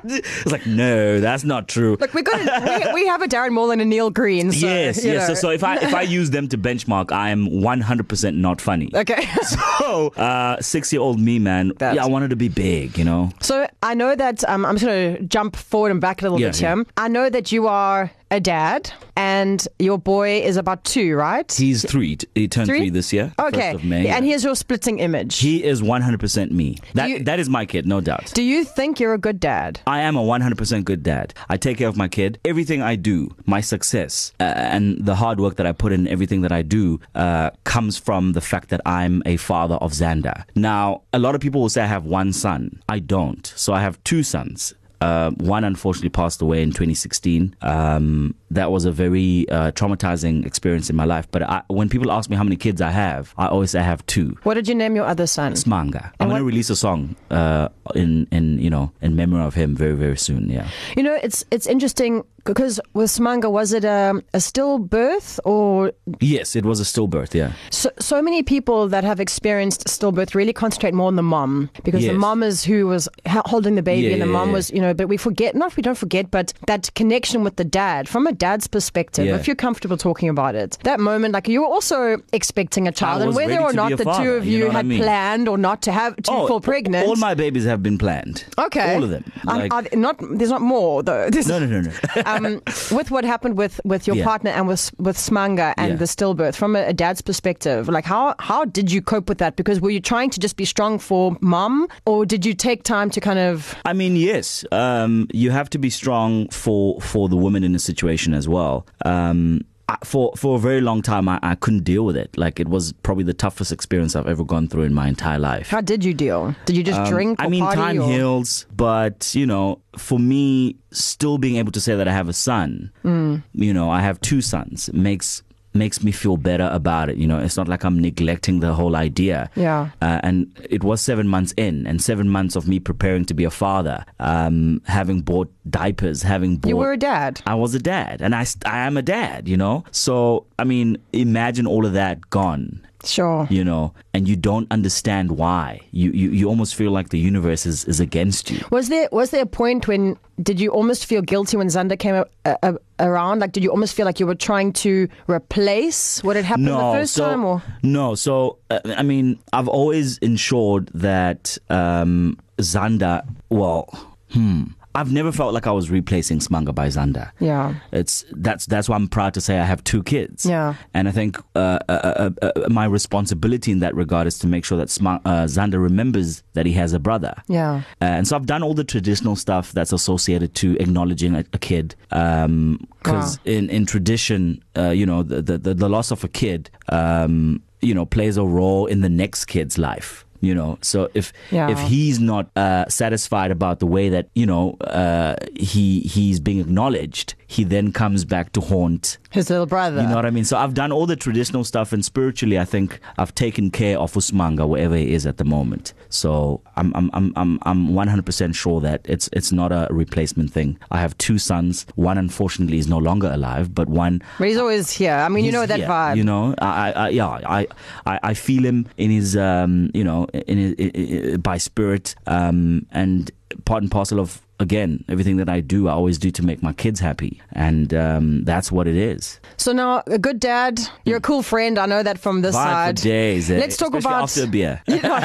it's 0.04 0.46
like 0.46 0.66
no, 0.66 1.20
that's 1.20 1.44
not 1.44 1.68
true. 1.68 1.96
Look, 2.00 2.14
we 2.14 2.22
got 2.22 2.38
we, 2.86 2.92
we 3.02 3.06
have 3.06 3.22
a 3.22 3.28
Darren 3.28 3.52
Maule 3.52 3.70
and 3.72 3.80
a 3.80 3.84
Neil 3.84 4.10
Green. 4.10 4.52
So, 4.52 4.66
yes, 4.66 5.04
yes. 5.04 5.26
So, 5.26 5.34
so 5.34 5.50
if 5.50 5.62
I 5.64 5.76
if 5.76 5.94
I 5.94 6.02
use 6.02 6.30
them 6.30 6.48
to 6.48 6.58
benchmark, 6.58 7.12
I 7.12 7.30
am 7.30 7.48
100% 7.48 8.34
not 8.36 8.60
funny. 8.60 8.90
okay. 8.94 9.26
So, 9.78 10.08
uh, 10.16 10.60
six 10.60 10.92
year 10.92 11.00
old 11.00 11.18
me, 11.20 11.38
man. 11.38 11.72
That's- 11.78 11.96
yeah, 11.96 12.04
I 12.04 12.08
wanted 12.08 12.30
to 12.30 12.36
be 12.36 12.48
big, 12.48 12.98
you 12.98 13.04
know. 13.04 13.30
So 13.40 13.66
I 13.82 13.94
know 13.94 14.14
that 14.14 14.46
um, 14.48 14.66
I'm 14.66 14.74
just 14.76 14.84
going 14.86 15.16
to 15.16 15.22
jump 15.24 15.56
forward 15.56 15.90
and 15.90 16.00
back 16.00 16.20
a 16.20 16.24
little 16.24 16.40
Yeah, 16.40 16.48
bit 16.48 16.56
here. 16.56 16.84
I 16.96 17.08
know 17.08 17.30
that 17.30 17.50
you 17.52 17.66
are 17.66 18.10
a 18.30 18.40
dad, 18.40 18.90
and 19.16 19.66
your 19.78 19.98
boy 19.98 20.40
is 20.42 20.56
about 20.56 20.84
two, 20.84 21.16
right? 21.16 21.50
He's 21.52 21.84
three. 21.84 22.18
He 22.34 22.46
turned 22.48 22.66
Three? 22.68 22.78
three, 22.80 22.90
this 22.90 23.12
year. 23.12 23.32
okay, 23.38 23.72
1st 23.72 23.74
of 23.74 23.84
May. 23.84 24.06
and 24.08 24.24
he 24.24 24.32
is 24.32 24.44
your 24.44 24.54
splitting 24.54 24.98
image. 24.98 25.38
he 25.38 25.64
is 25.64 25.80
100% 25.82 26.50
me. 26.50 26.76
That 26.94 27.08
You- 27.08 27.24
that 27.24 27.38
is 27.40 27.48
my 27.48 27.64
kid, 27.66 27.86
no 27.86 28.00
doubt. 28.00 28.32
Do 28.34 28.42
you 28.42 28.64
think 28.64 29.00
you're 29.00 29.14
a 29.14 29.18
good 29.18 29.40
dad? 29.40 29.80
I 29.86 30.00
am 30.00 30.16
a 30.16 30.22
100% 30.22 30.84
good 30.84 31.02
dad. 31.02 31.32
I 31.48 31.56
take 31.56 31.78
care 31.78 31.88
of 31.88 31.96
my 31.96 32.08
kid. 32.08 32.38
Everything 32.44 32.82
I 32.82 32.96
do, 32.96 33.34
my 33.46 33.60
success, 33.60 34.32
uh, 34.40 34.42
and 34.44 35.04
the 35.04 35.14
hard 35.16 35.40
work 35.40 35.56
that 35.56 35.66
I 35.66 35.72
put 35.72 35.92
in 35.92 36.06
everything 36.08 36.42
that 36.42 36.52
I 36.52 36.62
do 36.62 37.00
uh, 37.14 37.50
comes 37.64 37.96
from 37.98 38.32
the 38.32 38.40
fact 38.40 38.68
that 38.68 38.80
I'm 38.86 39.22
a 39.26 39.36
father 39.36 39.76
of 39.76 39.92
Xander. 39.92 40.44
Now, 40.54 41.02
a 41.12 41.18
lot 41.18 41.34
of 41.34 41.40
people 41.40 41.60
will 41.62 41.68
say 41.70 41.82
I 41.82 41.86
have 41.86 42.04
one 42.04 42.32
son. 42.32 42.80
I 42.88 42.98
don't. 42.98 43.52
So 43.56 43.72
I 43.72 43.80
have 43.80 44.02
two 44.04 44.22
sons. 44.22 44.74
Uh, 45.00 45.30
one 45.32 45.64
unfortunately 45.64 46.08
passed 46.08 46.42
away 46.42 46.62
in 46.62 46.70
2016. 46.70 47.54
Um, 47.62 48.34
that 48.50 48.70
was 48.70 48.84
a 48.84 48.92
very 48.92 49.48
uh, 49.50 49.70
traumatizing 49.72 50.46
experience 50.46 50.88
in 50.90 50.96
my 50.96 51.04
life. 51.04 51.26
But 51.30 51.42
I, 51.42 51.62
when 51.68 51.88
people 51.88 52.10
ask 52.10 52.30
me 52.30 52.36
how 52.36 52.44
many 52.44 52.56
kids 52.56 52.80
I 52.80 52.90
have, 52.90 53.34
I 53.36 53.46
always 53.48 53.70
say 53.72 53.80
I 53.80 53.82
have 53.82 54.04
two. 54.06 54.36
What 54.44 54.54
did 54.54 54.68
you 54.68 54.74
name 54.74 54.96
your 54.96 55.04
other 55.06 55.26
son? 55.26 55.52
It's 55.52 55.66
manga. 55.66 56.12
I'm 56.20 56.28
going 56.28 56.40
to 56.40 56.44
release 56.46 56.70
a 56.70 56.76
song 56.76 57.16
uh, 57.30 57.68
in 57.94 58.26
in 58.30 58.58
you 58.58 58.70
know 58.70 58.90
in 59.02 59.16
memory 59.16 59.42
of 59.42 59.54
him 59.54 59.76
very 59.76 59.94
very 59.94 60.16
soon. 60.16 60.48
Yeah. 60.48 60.68
You 60.96 61.02
know, 61.02 61.18
it's 61.22 61.44
it's 61.50 61.66
interesting 61.66 62.24
because 62.44 62.80
with 62.94 63.10
Smanga, 63.10 63.50
was 63.50 63.72
it 63.74 63.84
a, 63.84 64.22
a 64.32 64.38
stillbirth 64.38 65.38
or 65.44 65.92
Yes, 66.20 66.56
it 66.56 66.64
was 66.64 66.80
a 66.80 66.84
stillbirth. 66.84 67.34
Yeah. 67.34 67.52
so, 67.70 67.90
so 68.00 68.22
many 68.22 68.42
people 68.42 68.88
that 68.88 69.04
have 69.04 69.20
experienced 69.20 69.84
stillbirth 69.86 70.34
really 70.34 70.52
concentrate 70.54 70.94
more 70.94 71.08
on 71.08 71.16
the 71.16 71.22
mom 71.22 71.68
because 71.84 72.00
the 72.02 72.08
Yes. 72.12 72.16
mom 72.16 72.42
is 72.42 72.64
who 72.64 72.86
was 72.86 73.06
holding 73.46 73.74
the 73.74 73.82
baby 73.82 74.06
Yeah, 74.06 74.12
and 74.14 74.22
the 74.22 74.26
yeah, 74.26 74.32
mom 74.32 74.48
yeah. 74.48 74.54
was, 74.54 74.70
you 74.70 74.80
know, 74.80 74.94
but 74.94 75.08
we 75.08 75.16
forget, 75.18 75.54
not 75.54 75.76
we 75.76 75.82
don't 75.82 75.98
forget, 75.98 76.30
but 76.30 76.54
that 76.66 76.90
connection 76.94 77.44
with 77.44 77.56
the 77.56 77.64
dad 77.64 78.08
from 78.08 78.26
a 78.26 78.32
dad's 78.38 78.66
perspective, 78.66 79.26
Yeah. 79.26 79.36
if 79.36 79.46
you're 79.46 79.56
comfortable 79.56 79.96
talking 79.96 80.28
about 80.28 80.54
it, 80.54 80.78
that 80.84 81.00
moment, 81.00 81.34
like 81.34 81.48
you 81.48 81.60
were 81.62 81.66
also 81.66 82.18
expecting 82.32 82.86
a 82.88 82.92
child 82.92 83.22
and 83.22 83.34
whether 83.34 83.58
or 83.60 83.72
not 83.72 83.92
a 83.92 83.96
the 83.96 84.04
two 84.04 84.32
of 84.32 84.46
you 84.46 84.52
you, 84.52 84.58
know 84.60 84.66
what 84.68 84.74
I 84.76 84.78
had 84.78 84.86
mean? 84.86 85.02
planned 85.02 85.48
or 85.48 85.58
not 85.58 85.82
to 85.82 85.92
have, 85.92 86.16
to 86.16 86.30
fall 86.48 86.60
pregnant. 86.60 87.06
All 87.08 87.16
my 87.16 87.34
babies 87.34 87.64
have 87.64 87.82
been 87.82 87.98
planned. 87.98 88.44
Okay. 88.58 88.94
All 88.94 89.04
of 89.04 89.10
them. 89.10 89.24
Um, 89.46 89.68
Like, 89.68 89.96
not 89.96 90.16
there's 90.38 90.50
not 90.50 90.62
more 90.62 91.02
though. 91.02 91.28
There's, 91.32 91.48
no, 91.48 91.58
no, 91.58 91.66
no, 91.66 91.80
no. 91.80 92.22
um, 92.26 92.60
with 92.96 93.10
what 93.10 93.24
happened 93.24 93.56
with, 93.58 93.80
with 93.84 94.06
your 94.06 94.16
Yeah. 94.16 94.24
partner 94.24 94.50
and 94.50 94.66
with 94.68 94.90
with 94.98 95.16
Smanga 95.16 95.74
and 95.76 95.90
Yeah. 95.92 95.96
the 95.96 96.04
stillbirth, 96.06 96.54
from 96.56 96.76
a, 96.76 96.82
a 96.88 96.92
dad's 96.92 97.22
perspective, 97.22 97.88
like 97.88 98.04
how 98.04 98.34
how 98.38 98.64
did 98.64 98.90
you 98.92 99.00
cope 99.02 99.28
with 99.28 99.38
that? 99.38 99.56
Because 99.56 99.80
were 99.80 99.90
you 99.90 100.00
trying 100.00 100.30
to 100.30 100.40
just 100.40 100.56
be 100.56 100.64
strong 100.64 100.98
for 100.98 101.36
mum, 101.40 101.88
or 102.06 102.24
did 102.26 102.44
you 102.46 102.54
take 102.54 102.82
time 102.84 103.10
to 103.10 103.20
kind 103.20 103.38
of? 103.38 103.74
I 103.84 103.92
mean, 103.92 104.16
yes, 104.16 104.64
um, 104.72 105.26
you 105.32 105.50
have 105.50 105.68
to 105.70 105.78
be 105.78 105.90
strong 105.90 106.48
for 106.50 107.00
for 107.00 107.28
the 107.28 107.36
woman 107.36 107.64
in 107.64 107.72
the 107.72 107.78
situation 107.78 108.27
as 108.34 108.48
well. 108.48 108.86
Um, 109.04 109.62
I, 109.90 109.96
for 110.04 110.32
for 110.36 110.56
a 110.56 110.58
very 110.58 110.82
long 110.82 111.00
time, 111.00 111.30
I, 111.30 111.38
I 111.42 111.54
couldn't 111.54 111.84
deal 111.84 112.04
with 112.04 112.14
it. 112.16 112.36
Like 112.36 112.60
it 112.60 112.68
was 112.68 112.92
probably 113.02 113.24
the 113.24 113.32
toughest 113.32 113.72
experience 113.72 114.14
I've 114.14 114.26
ever 114.26 114.44
gone 114.44 114.68
through 114.68 114.82
in 114.82 114.92
my 114.92 115.08
entire 115.08 115.38
life. 115.38 115.68
How 115.68 115.80
did 115.80 116.04
you 116.04 116.12
deal? 116.12 116.54
Did 116.66 116.76
you 116.76 116.82
just 116.84 117.10
drink? 117.10 117.40
Um, 117.40 117.46
I 117.46 117.48
mean, 117.48 117.64
time 117.64 117.98
or? 118.00 118.06
heals, 118.06 118.66
but 118.76 119.34
you 119.34 119.46
know, 119.46 119.80
for 119.96 120.18
me, 120.18 120.76
still 120.90 121.38
being 121.38 121.56
able 121.56 121.72
to 121.72 121.80
say 121.80 121.96
that 121.96 122.06
I 122.06 122.12
have 122.12 122.28
a 122.28 122.34
son, 122.34 122.92
Mm. 123.02 123.42
you 123.54 123.72
know, 123.72 123.88
I 123.90 124.02
have 124.02 124.20
two 124.20 124.42
sons, 124.42 124.92
makes 124.92 125.42
makes 125.74 126.02
me 126.02 126.12
feel 126.12 126.36
better 126.36 126.68
about 126.72 127.08
it. 127.10 127.16
You 127.16 127.26
know, 127.26 127.38
it's 127.38 127.56
not 127.56 127.68
like 127.68 127.84
I'm 127.84 127.98
neglecting 127.98 128.60
the 128.60 128.74
whole 128.74 128.96
idea. 128.96 129.50
Yeah. 129.54 129.90
Uh, 130.00 130.20
and 130.22 130.50
it 130.68 130.82
was 130.82 131.00
seven 131.00 131.28
months 131.28 131.54
in, 131.56 131.86
and 131.86 132.02
seven 132.02 132.28
months 132.28 132.56
of 132.56 132.66
me 132.68 132.78
preparing 132.80 133.24
to 133.26 133.34
be 133.34 133.44
a 133.44 133.50
father, 133.50 134.04
um, 134.18 134.82
having 134.86 135.20
bought 135.20 135.52
diapers, 135.68 136.22
having 136.22 136.56
bought. 136.56 136.68
You 136.68 136.76
were 136.76 136.92
a 136.92 136.96
dad. 136.96 137.40
I 137.46 137.54
was 137.54 137.74
a 137.74 137.78
dad, 137.78 138.22
and 138.22 138.34
I, 138.34 138.46
I 138.64 138.78
am 138.86 138.96
a 138.96 139.02
dad, 139.02 139.48
you 139.48 139.56
know? 139.56 139.84
So, 139.90 140.46
I 140.58 140.64
mean, 140.64 140.98
imagine 141.12 141.66
all 141.66 141.86
of 141.86 141.92
that 141.92 142.30
gone 142.30 142.86
Sure. 143.10 143.46
you 143.50 143.64
know, 143.64 143.94
and 144.14 144.28
you 144.28 144.36
don't 144.36 144.66
understand 144.70 145.32
why. 145.32 145.80
You 145.90 146.10
you, 146.12 146.30
you 146.30 146.48
almost 146.48 146.74
feel 146.74 146.90
like 146.90 147.08
the 147.10 147.18
universe 147.18 147.66
is, 147.66 147.84
is 147.84 148.00
against 148.00 148.50
you. 148.50 148.64
Was 148.70 148.88
there 148.88 149.08
was 149.12 149.30
there 149.30 149.42
a 149.42 149.46
point 149.46 149.88
when 149.88 150.16
did 150.42 150.60
you 150.60 150.70
almost 150.70 151.06
feel 151.06 151.22
guilty 151.22 151.56
when 151.56 151.66
Xander 151.66 151.98
came 151.98 152.14
a, 152.14 152.56
a, 152.62 152.74
around? 153.00 153.40
Like, 153.40 153.52
did 153.52 153.64
you 153.64 153.70
almost 153.70 153.94
feel 153.94 154.06
like 154.06 154.20
you 154.20 154.26
were 154.26 154.36
trying 154.36 154.72
to 154.74 155.08
replace 155.26 156.22
what 156.22 156.36
had 156.36 156.44
happened 156.44 156.66
No, 156.66 156.92
the 156.92 156.98
first 156.98 157.14
so, 157.14 157.24
time? 157.24 157.44
Or 157.44 157.62
no. 157.82 158.14
So 158.14 158.58
uh, 158.70 158.80
I 158.84 159.02
mean, 159.02 159.38
I've 159.52 159.68
always 159.68 160.18
ensured 160.18 160.88
that 160.94 161.58
um, 161.70 162.38
Xander. 162.58 163.26
Well, 163.50 163.88
hmm. 164.30 164.64
I've 164.94 165.12
never 165.12 165.30
felt 165.32 165.54
like 165.54 165.66
I 165.66 165.70
was 165.70 165.90
replacing 165.90 166.40
Smanga 166.40 166.74
by 166.74 166.88
Xander. 166.88 167.30
yeah, 167.38 167.74
It's 167.92 168.24
that's 168.32 168.66
that's 168.66 168.88
why 168.88 168.96
I'm 168.96 169.06
proud 169.08 169.34
to 169.34 169.40
say 169.40 169.58
I 169.60 169.64
have 169.64 169.84
two 169.84 170.02
kids. 170.02 170.44
Yeah. 170.44 170.74
and 170.94 171.08
I 171.08 171.12
think 171.12 171.38
uh, 171.54 171.78
uh, 171.88 171.92
uh, 171.92 172.30
uh, 172.42 172.68
my 172.68 172.84
responsibility 172.86 173.70
in 173.70 173.80
that 173.80 173.94
regard 173.94 174.26
is 174.26 174.38
to 174.40 174.46
make 174.46 174.64
sure 174.64 174.78
that 174.78 174.90
Sma- 174.90 175.20
uh, 175.24 175.44
Xander 175.44 175.80
remembers 175.80 176.42
that 176.54 176.66
he 176.66 176.72
has 176.72 176.92
a 176.94 176.98
brother. 176.98 177.34
yeah. 177.48 177.82
Uh, 178.02 178.04
and 178.18 178.26
so 178.26 178.34
I've 178.36 178.46
done 178.46 178.62
all 178.62 178.74
the 178.74 178.84
traditional 178.84 179.36
stuff 179.36 179.72
that's 179.72 179.92
associated 179.92 180.54
to 180.56 180.76
acknowledging 180.80 181.34
a, 181.36 181.44
a 181.52 181.58
kid. 181.58 181.94
Because 182.08 183.38
Wow. 183.38 183.42
in, 183.44 183.70
in 183.70 183.86
tradition, 183.86 184.62
uh, 184.76 184.90
you 184.90 185.06
know, 185.06 185.22
the, 185.22 185.40
the, 185.42 185.58
the, 185.58 185.74
the 185.74 185.88
loss 185.88 186.10
of 186.10 186.24
a 186.24 186.28
kid, 186.28 186.70
um, 186.88 187.62
you 187.80 187.94
know, 187.94 188.04
plays 188.06 188.36
a 188.36 188.44
role 188.44 188.86
in 188.86 189.00
the 189.02 189.08
next 189.08 189.44
kid's 189.46 189.78
life. 189.78 190.24
You 190.40 190.54
know, 190.54 190.78
so 190.82 191.08
if 191.14 191.32
Yeah. 191.50 191.68
if 191.70 191.78
he's 191.80 192.20
not 192.20 192.50
uh, 192.56 192.84
satisfied 192.88 193.50
about 193.50 193.80
the 193.80 193.86
way 193.86 194.08
that 194.08 194.28
you 194.34 194.46
know 194.46 194.76
uh, 194.82 195.34
he 195.58 196.00
he's 196.00 196.38
being 196.40 196.60
acknowledged, 196.60 197.34
he 197.50 197.64
then 197.64 197.92
comes 197.92 198.26
back 198.26 198.52
to 198.52 198.60
haunt 198.60 199.16
His 199.30 199.48
little 199.48 199.64
brother. 199.64 200.02
you 200.02 200.06
know 200.06 200.16
what 200.16 200.26
I 200.26 200.30
mean? 200.30 200.44
So 200.44 200.58
I've 200.58 200.74
done 200.74 200.92
all 200.92 201.06
the 201.06 201.16
traditional 201.16 201.64
stuff, 201.64 201.94
and 201.94 202.04
spiritually, 202.04 202.58
I 202.58 202.66
think 202.66 203.00
I've 203.16 203.34
taken 203.34 203.70
care 203.70 203.98
of 203.98 204.12
Usmanga 204.12 204.68
wherever 204.68 204.94
he 204.94 205.14
is 205.14 205.26
at 205.26 205.38
the 205.38 205.44
moment. 205.44 205.94
So 206.10 206.60
I'm 206.76 206.92
I'm 206.94 207.10
I'm 207.14 207.32
I'm 207.36 207.58
I'm 207.62 207.88
100% 207.88 208.54
sure 208.54 208.82
that 208.82 209.00
it's 209.04 209.30
it's 209.32 209.50
not 209.50 209.72
a 209.72 209.88
replacement 209.90 210.52
thing. 210.52 210.78
I 210.90 211.00
have 211.00 211.16
two 211.16 211.38
sons. 211.38 211.86
One 211.94 212.18
unfortunately 212.18 212.76
is 212.76 212.86
no 212.86 212.98
longer 212.98 213.30
alive, 213.32 213.74
but 213.74 213.88
one 213.88 214.22
but 214.38 214.48
he's 214.48 214.58
always 214.58 214.90
here. 214.90 215.14
I 215.14 215.28
mean, 215.30 215.46
you 215.46 215.52
know 215.52 215.64
that 215.64 215.78
here, 215.78 215.88
vibe. 215.88 216.16
You 216.18 216.24
know, 216.24 216.54
I, 216.58 216.92
I, 216.92 217.08
yeah, 217.08 217.28
I, 217.28 217.66
I 218.04 218.20
I 218.22 218.34
feel 218.34 218.62
him 218.64 218.86
in 218.98 219.10
his 219.10 219.36
um 219.38 219.90
you 219.94 220.04
know 220.04 220.26
in, 220.34 220.58
his, 220.58 220.74
i 220.78 221.32
i 221.34 221.36
by 221.38 221.56
spirit 221.56 222.14
um 222.26 222.86
and 222.92 223.30
part 223.64 223.82
and 223.82 223.90
parcel 223.90 224.20
of 224.20 224.42
again 224.60 225.04
everything 225.08 225.36
that 225.36 225.48
I 225.48 225.60
do 225.60 225.88
I 225.88 225.92
always 225.92 226.18
do 226.18 226.30
to 226.32 226.42
make 226.44 226.62
my 226.62 226.72
kids 226.72 227.00
happy 227.00 227.40
and 227.52 227.92
um 227.94 228.44
that's 228.44 228.70
what 228.72 228.86
it 228.88 228.96
is. 228.96 229.40
So 229.56 229.72
now, 229.72 230.02
a 230.06 230.18
good 230.18 230.38
dad, 230.40 230.80
you're 231.04 231.16
a 231.18 231.20
cool 231.20 231.42
friend. 231.42 231.78
I 231.78 231.86
know 231.86 232.02
that 232.02 232.18
from 232.18 232.42
this 232.42 232.54
Vibe 232.54 232.64
side. 232.64 232.96
days. 232.96 233.50
eh? 233.50 233.58
Let's 233.58 233.76
talk 233.76 233.94
about- 233.94 234.22
after 234.24 234.44
a 234.44 234.46
beer. 234.46 234.80
You 234.88 235.00
know, 235.02 235.18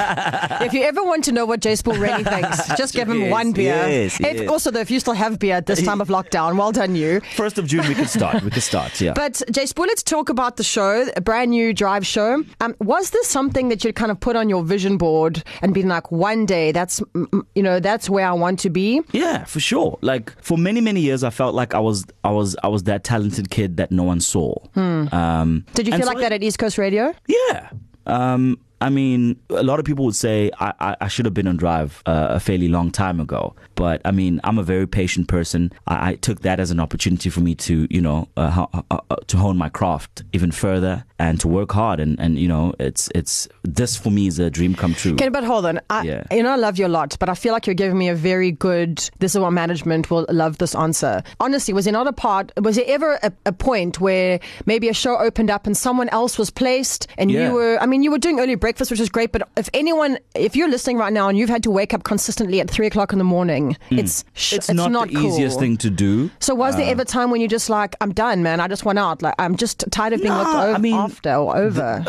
if 0.62 0.74
you 0.74 0.82
ever 0.84 1.04
want 1.04 1.24
to 1.25 1.32
know 1.32 1.46
what 1.46 1.60
JSbu 1.62 2.00
really 2.00 2.24
thinks, 2.24 2.68
just 2.78 2.94
give 2.96 3.08
him 3.10 3.22
Yes, 3.22 3.32
one 3.32 3.52
beer. 3.54 3.75
yes, 3.88 4.20
If- 4.20 4.40
yes. 4.42 4.50
Also, 4.50 4.72
though, 4.72 4.80
if 4.82 4.90
you 4.92 5.00
still 5.00 5.13
have 5.13 5.38
beer 5.40 5.56
at 5.56 5.66
this 5.68 5.82
time 5.84 6.02
of 6.02 6.08
lockdown, 6.10 6.58
well 6.58 6.72
done 6.72 6.96
you. 6.96 7.22
First 7.36 7.58
of 7.60 7.66
June, 7.68 7.88
we 7.88 7.96
can 7.96 8.08
start. 8.08 8.42
We 8.44 8.50
can 8.50 8.62
start. 8.62 9.00
Yeah. 9.00 9.13
But 9.13 9.34
JSbu, 9.52 9.86
let's 9.88 10.04
talk 10.04 10.30
about 10.30 10.58
the 10.58 10.63
show, 10.63 11.08
a 11.16 11.22
brand 11.22 11.52
new 11.52 11.74
drive 11.74 12.06
show. 12.06 12.44
Um, 12.60 12.75
was 12.80 13.12
this 13.12 13.28
something 13.28 13.70
that 13.70 13.84
you'd 13.84 13.96
kind 13.96 14.12
of 14.12 14.20
put 14.20 14.36
on 14.36 14.50
your 14.50 14.63
vision 14.63 14.98
board 14.98 15.44
and 15.62 15.74
been 15.74 15.88
like, 15.90 16.12
one 16.12 16.46
day, 16.46 16.72
that's 16.72 17.00
mm, 17.16 17.46
you 17.56 17.63
know, 17.63 17.80
that's 17.80 18.10
where 18.10 18.28
I 18.28 18.34
want 18.34 18.60
to 18.66 18.70
be? 18.70 19.02
yeah, 19.12 19.23
for 19.46 19.60
sure. 19.60 19.98
Like 20.01 20.34
for 20.42 20.58
many 20.58 20.82
many 20.82 21.01
years, 21.01 21.24
I 21.24 21.30
felt 21.30 21.53
like 21.56 21.74
I 21.74 21.80
was 21.80 22.06
I 22.24 22.32
was 22.32 22.56
I 22.63 22.68
was 22.68 22.84
that 22.84 23.03
talented 23.03 23.50
kid 23.50 23.77
that 23.77 23.92
no 23.92 24.03
one 24.03 24.20
saw. 24.20 24.56
Um, 24.75 25.65
Did 25.74 25.88
you 25.88 25.94
feel 25.94 26.03
so 26.03 26.08
like 26.08 26.20
that 26.20 26.32
at 26.32 26.44
East 26.44 26.60
Coast 26.60 26.77
Radio? 26.77 27.13
Yeah. 27.27 27.70
Um, 28.06 28.60
I 28.82 28.89
mean, 28.89 29.39
a 29.50 29.63
lot 29.63 29.80
of 29.80 29.86
people 29.86 30.03
would 30.03 30.15
say 30.15 30.51
I, 30.60 30.74
I, 30.82 30.96
I 31.01 31.08
should 31.08 31.24
have 31.24 31.34
been 31.34 31.48
on 31.48 31.56
Drive 31.56 32.03
uh, 32.06 32.27
a 32.32 32.39
fairly 32.42 32.68
long 32.68 32.92
time 32.92 33.22
ago. 33.22 33.56
But 33.75 34.01
I 34.03 34.12
mean, 34.12 34.42
I'm 34.44 34.58
a 34.60 34.63
very 34.63 34.86
patient 34.88 35.30
person. 35.30 35.72
I, 35.88 36.10
I 36.10 36.15
took 36.15 36.42
that 36.42 36.60
as 36.60 36.70
an 36.70 36.82
opportunity 36.82 37.30
for 37.30 37.39
me 37.39 37.56
to, 37.56 37.88
you 37.89 38.01
know, 38.01 38.27
uh, 38.36 38.50
ho- 38.50 38.70
uh, 38.92 39.15
to 39.27 39.38
hone 39.38 39.56
my 39.58 39.70
craft 39.70 40.24
even 40.34 40.51
further 40.51 41.06
and 41.24 41.39
to 41.39 41.48
work 41.48 41.72
hard. 41.72 42.00
And, 42.00 42.20
and 42.20 42.38
you 42.38 42.48
know, 42.48 42.74
it's 42.80 43.10
it's 43.15 43.48
this 43.63 43.96
for 43.96 44.12
me 44.12 44.27
is 44.27 44.39
a 44.39 44.50
dream 44.50 44.75
come 44.75 44.94
true. 44.94 45.13
Okay, 45.13 45.30
but 45.30 45.44
hold 45.44 45.65
on. 45.65 45.80
I, 45.89 46.03
Yeah. 46.03 46.24
You 46.32 46.44
know, 46.44 46.51
I 46.51 46.56
love 46.58 46.77
you 46.80 46.86
a 46.86 46.94
lot, 47.00 47.15
but 47.20 47.30
I 47.30 47.36
feel 47.36 47.53
like 47.53 47.65
you're 47.68 47.74
giving 47.84 47.98
me 47.98 48.10
a 48.10 48.15
very 48.15 48.51
good. 48.51 49.10
This 49.20 49.36
is 49.36 49.39
what 49.39 49.51
management 49.51 50.10
will 50.12 50.25
love 50.30 50.58
this 50.58 50.75
answer. 50.75 51.24
Honestly, 51.39 51.74
was 51.74 51.86
there 51.86 51.94
not 51.94 52.08
a 52.08 52.13
part? 52.13 52.51
Was 52.62 52.75
there 52.75 52.86
ever 52.88 53.20
a, 53.24 53.32
a 53.46 53.51
point 53.51 54.00
where 54.01 54.39
maybe 54.65 54.89
a 54.89 54.94
show 54.94 55.18
opened 55.18 55.50
up 55.50 55.65
and 55.68 55.75
someone 55.77 56.10
else 56.10 56.38
was 56.38 56.50
placed, 56.50 57.08
and 57.18 57.32
Yeah. 57.32 57.48
you 57.50 57.53
were? 57.53 57.77
I 57.82 57.86
mean, 57.86 58.03
you 58.03 58.12
were 58.12 58.20
doing 58.20 58.39
early 58.39 58.56
breakfast, 58.56 58.92
which 58.92 59.00
is 59.00 59.10
great. 59.10 59.32
But 59.32 59.48
if 59.58 59.70
anyone, 59.74 60.18
if 60.36 60.56
you're 60.56 60.70
listening 60.70 60.98
right 60.98 61.13
now 61.13 61.30
and 61.30 61.38
you've 61.38 61.50
had 61.50 61.63
to 61.63 61.72
wake 61.72 61.94
up 61.94 62.03
consistently 62.03 62.60
at 62.60 62.70
three 62.70 62.88
o'clock 62.88 63.13
in 63.13 63.18
the 63.20 63.24
morning, 63.38 63.77
it's 63.92 64.25
sh- 64.34 64.51
Hmm. 64.51 64.56
it's, 64.58 64.70
not, 64.74 65.08
the 65.10 65.15
cool. 65.15 65.25
easiest 65.27 65.60
thing 65.60 65.77
to 65.77 65.89
do. 65.89 66.30
So 66.39 66.53
was 66.56 66.74
Uh. 66.75 66.80
there 66.80 66.89
ever 66.92 67.01
a 67.03 67.06
time 67.06 67.32
when 67.32 67.42
you're 67.42 67.48
just 67.60 67.70
like, 67.70 67.96
I'm 68.01 68.13
done, 68.13 68.44
man. 68.44 68.60
I 68.60 68.68
just 68.68 68.86
want 68.86 69.00
out. 69.00 69.22
Like 69.22 69.36
I'm 69.39 69.56
just 69.58 69.84
tired 69.92 70.13
of 70.13 70.20
being 70.22 70.32
No, 70.34 70.39
looked 70.44 70.56
over 70.56 70.74
I 70.75 70.77
mean, 70.77 71.12
after 71.13 71.34
or 71.36 71.55
over. 71.58 72.03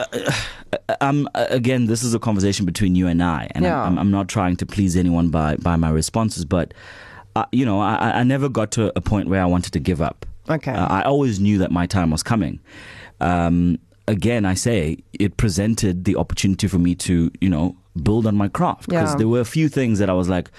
um, 1.01 1.29
uh, 1.35 1.47
again, 1.51 1.87
this 1.87 2.03
is 2.03 2.15
a 2.15 2.19
conversation 2.19 2.67
between 2.67 2.95
you 2.95 3.07
and 3.07 3.23
I, 3.23 3.49
and 3.55 3.65
Yeah. 3.65 3.83
I'm, 3.83 3.99
I'm 3.99 4.11
not 4.11 4.29
trying 4.29 4.57
to 4.57 4.67
please 4.67 4.97
anyone 4.97 5.29
by 5.31 5.57
by 5.57 5.77
my 5.77 5.91
responses, 5.91 6.45
but 6.45 6.75
uh, 7.37 7.45
you 7.53 7.65
know, 7.65 7.81
I, 7.81 8.21
I 8.21 8.23
never 8.23 8.49
got 8.49 8.71
to 8.73 8.93
a 8.97 9.01
point 9.01 9.29
where 9.29 9.43
I 9.43 9.47
wanted 9.47 9.73
to 9.73 9.81
give 9.81 10.01
up. 10.01 10.27
Okay. 10.49 10.73
Uh, 10.73 10.87
I 10.87 11.03
always 11.03 11.41
knew 11.41 11.59
that 11.59 11.71
my 11.71 11.87
time 11.87 12.11
was 12.11 12.23
coming. 12.23 12.61
Um, 13.21 13.79
again, 14.07 14.45
I 14.45 14.55
say 14.55 14.99
it 15.19 15.37
presented 15.37 16.05
the 16.05 16.17
opportunity 16.17 16.67
for 16.69 16.79
me 16.79 16.95
to, 16.97 17.31
you 17.41 17.49
know, 17.49 17.77
build 18.03 18.27
on 18.27 18.35
my 18.37 18.49
craft 18.49 18.89
because 18.89 19.11
Yeah. 19.11 19.17
there 19.17 19.29
were 19.29 19.41
a 19.41 19.45
few 19.45 19.69
things 19.69 19.99
that 20.01 20.11
I 20.11 20.13
was 20.15 20.29
like, 20.29 20.51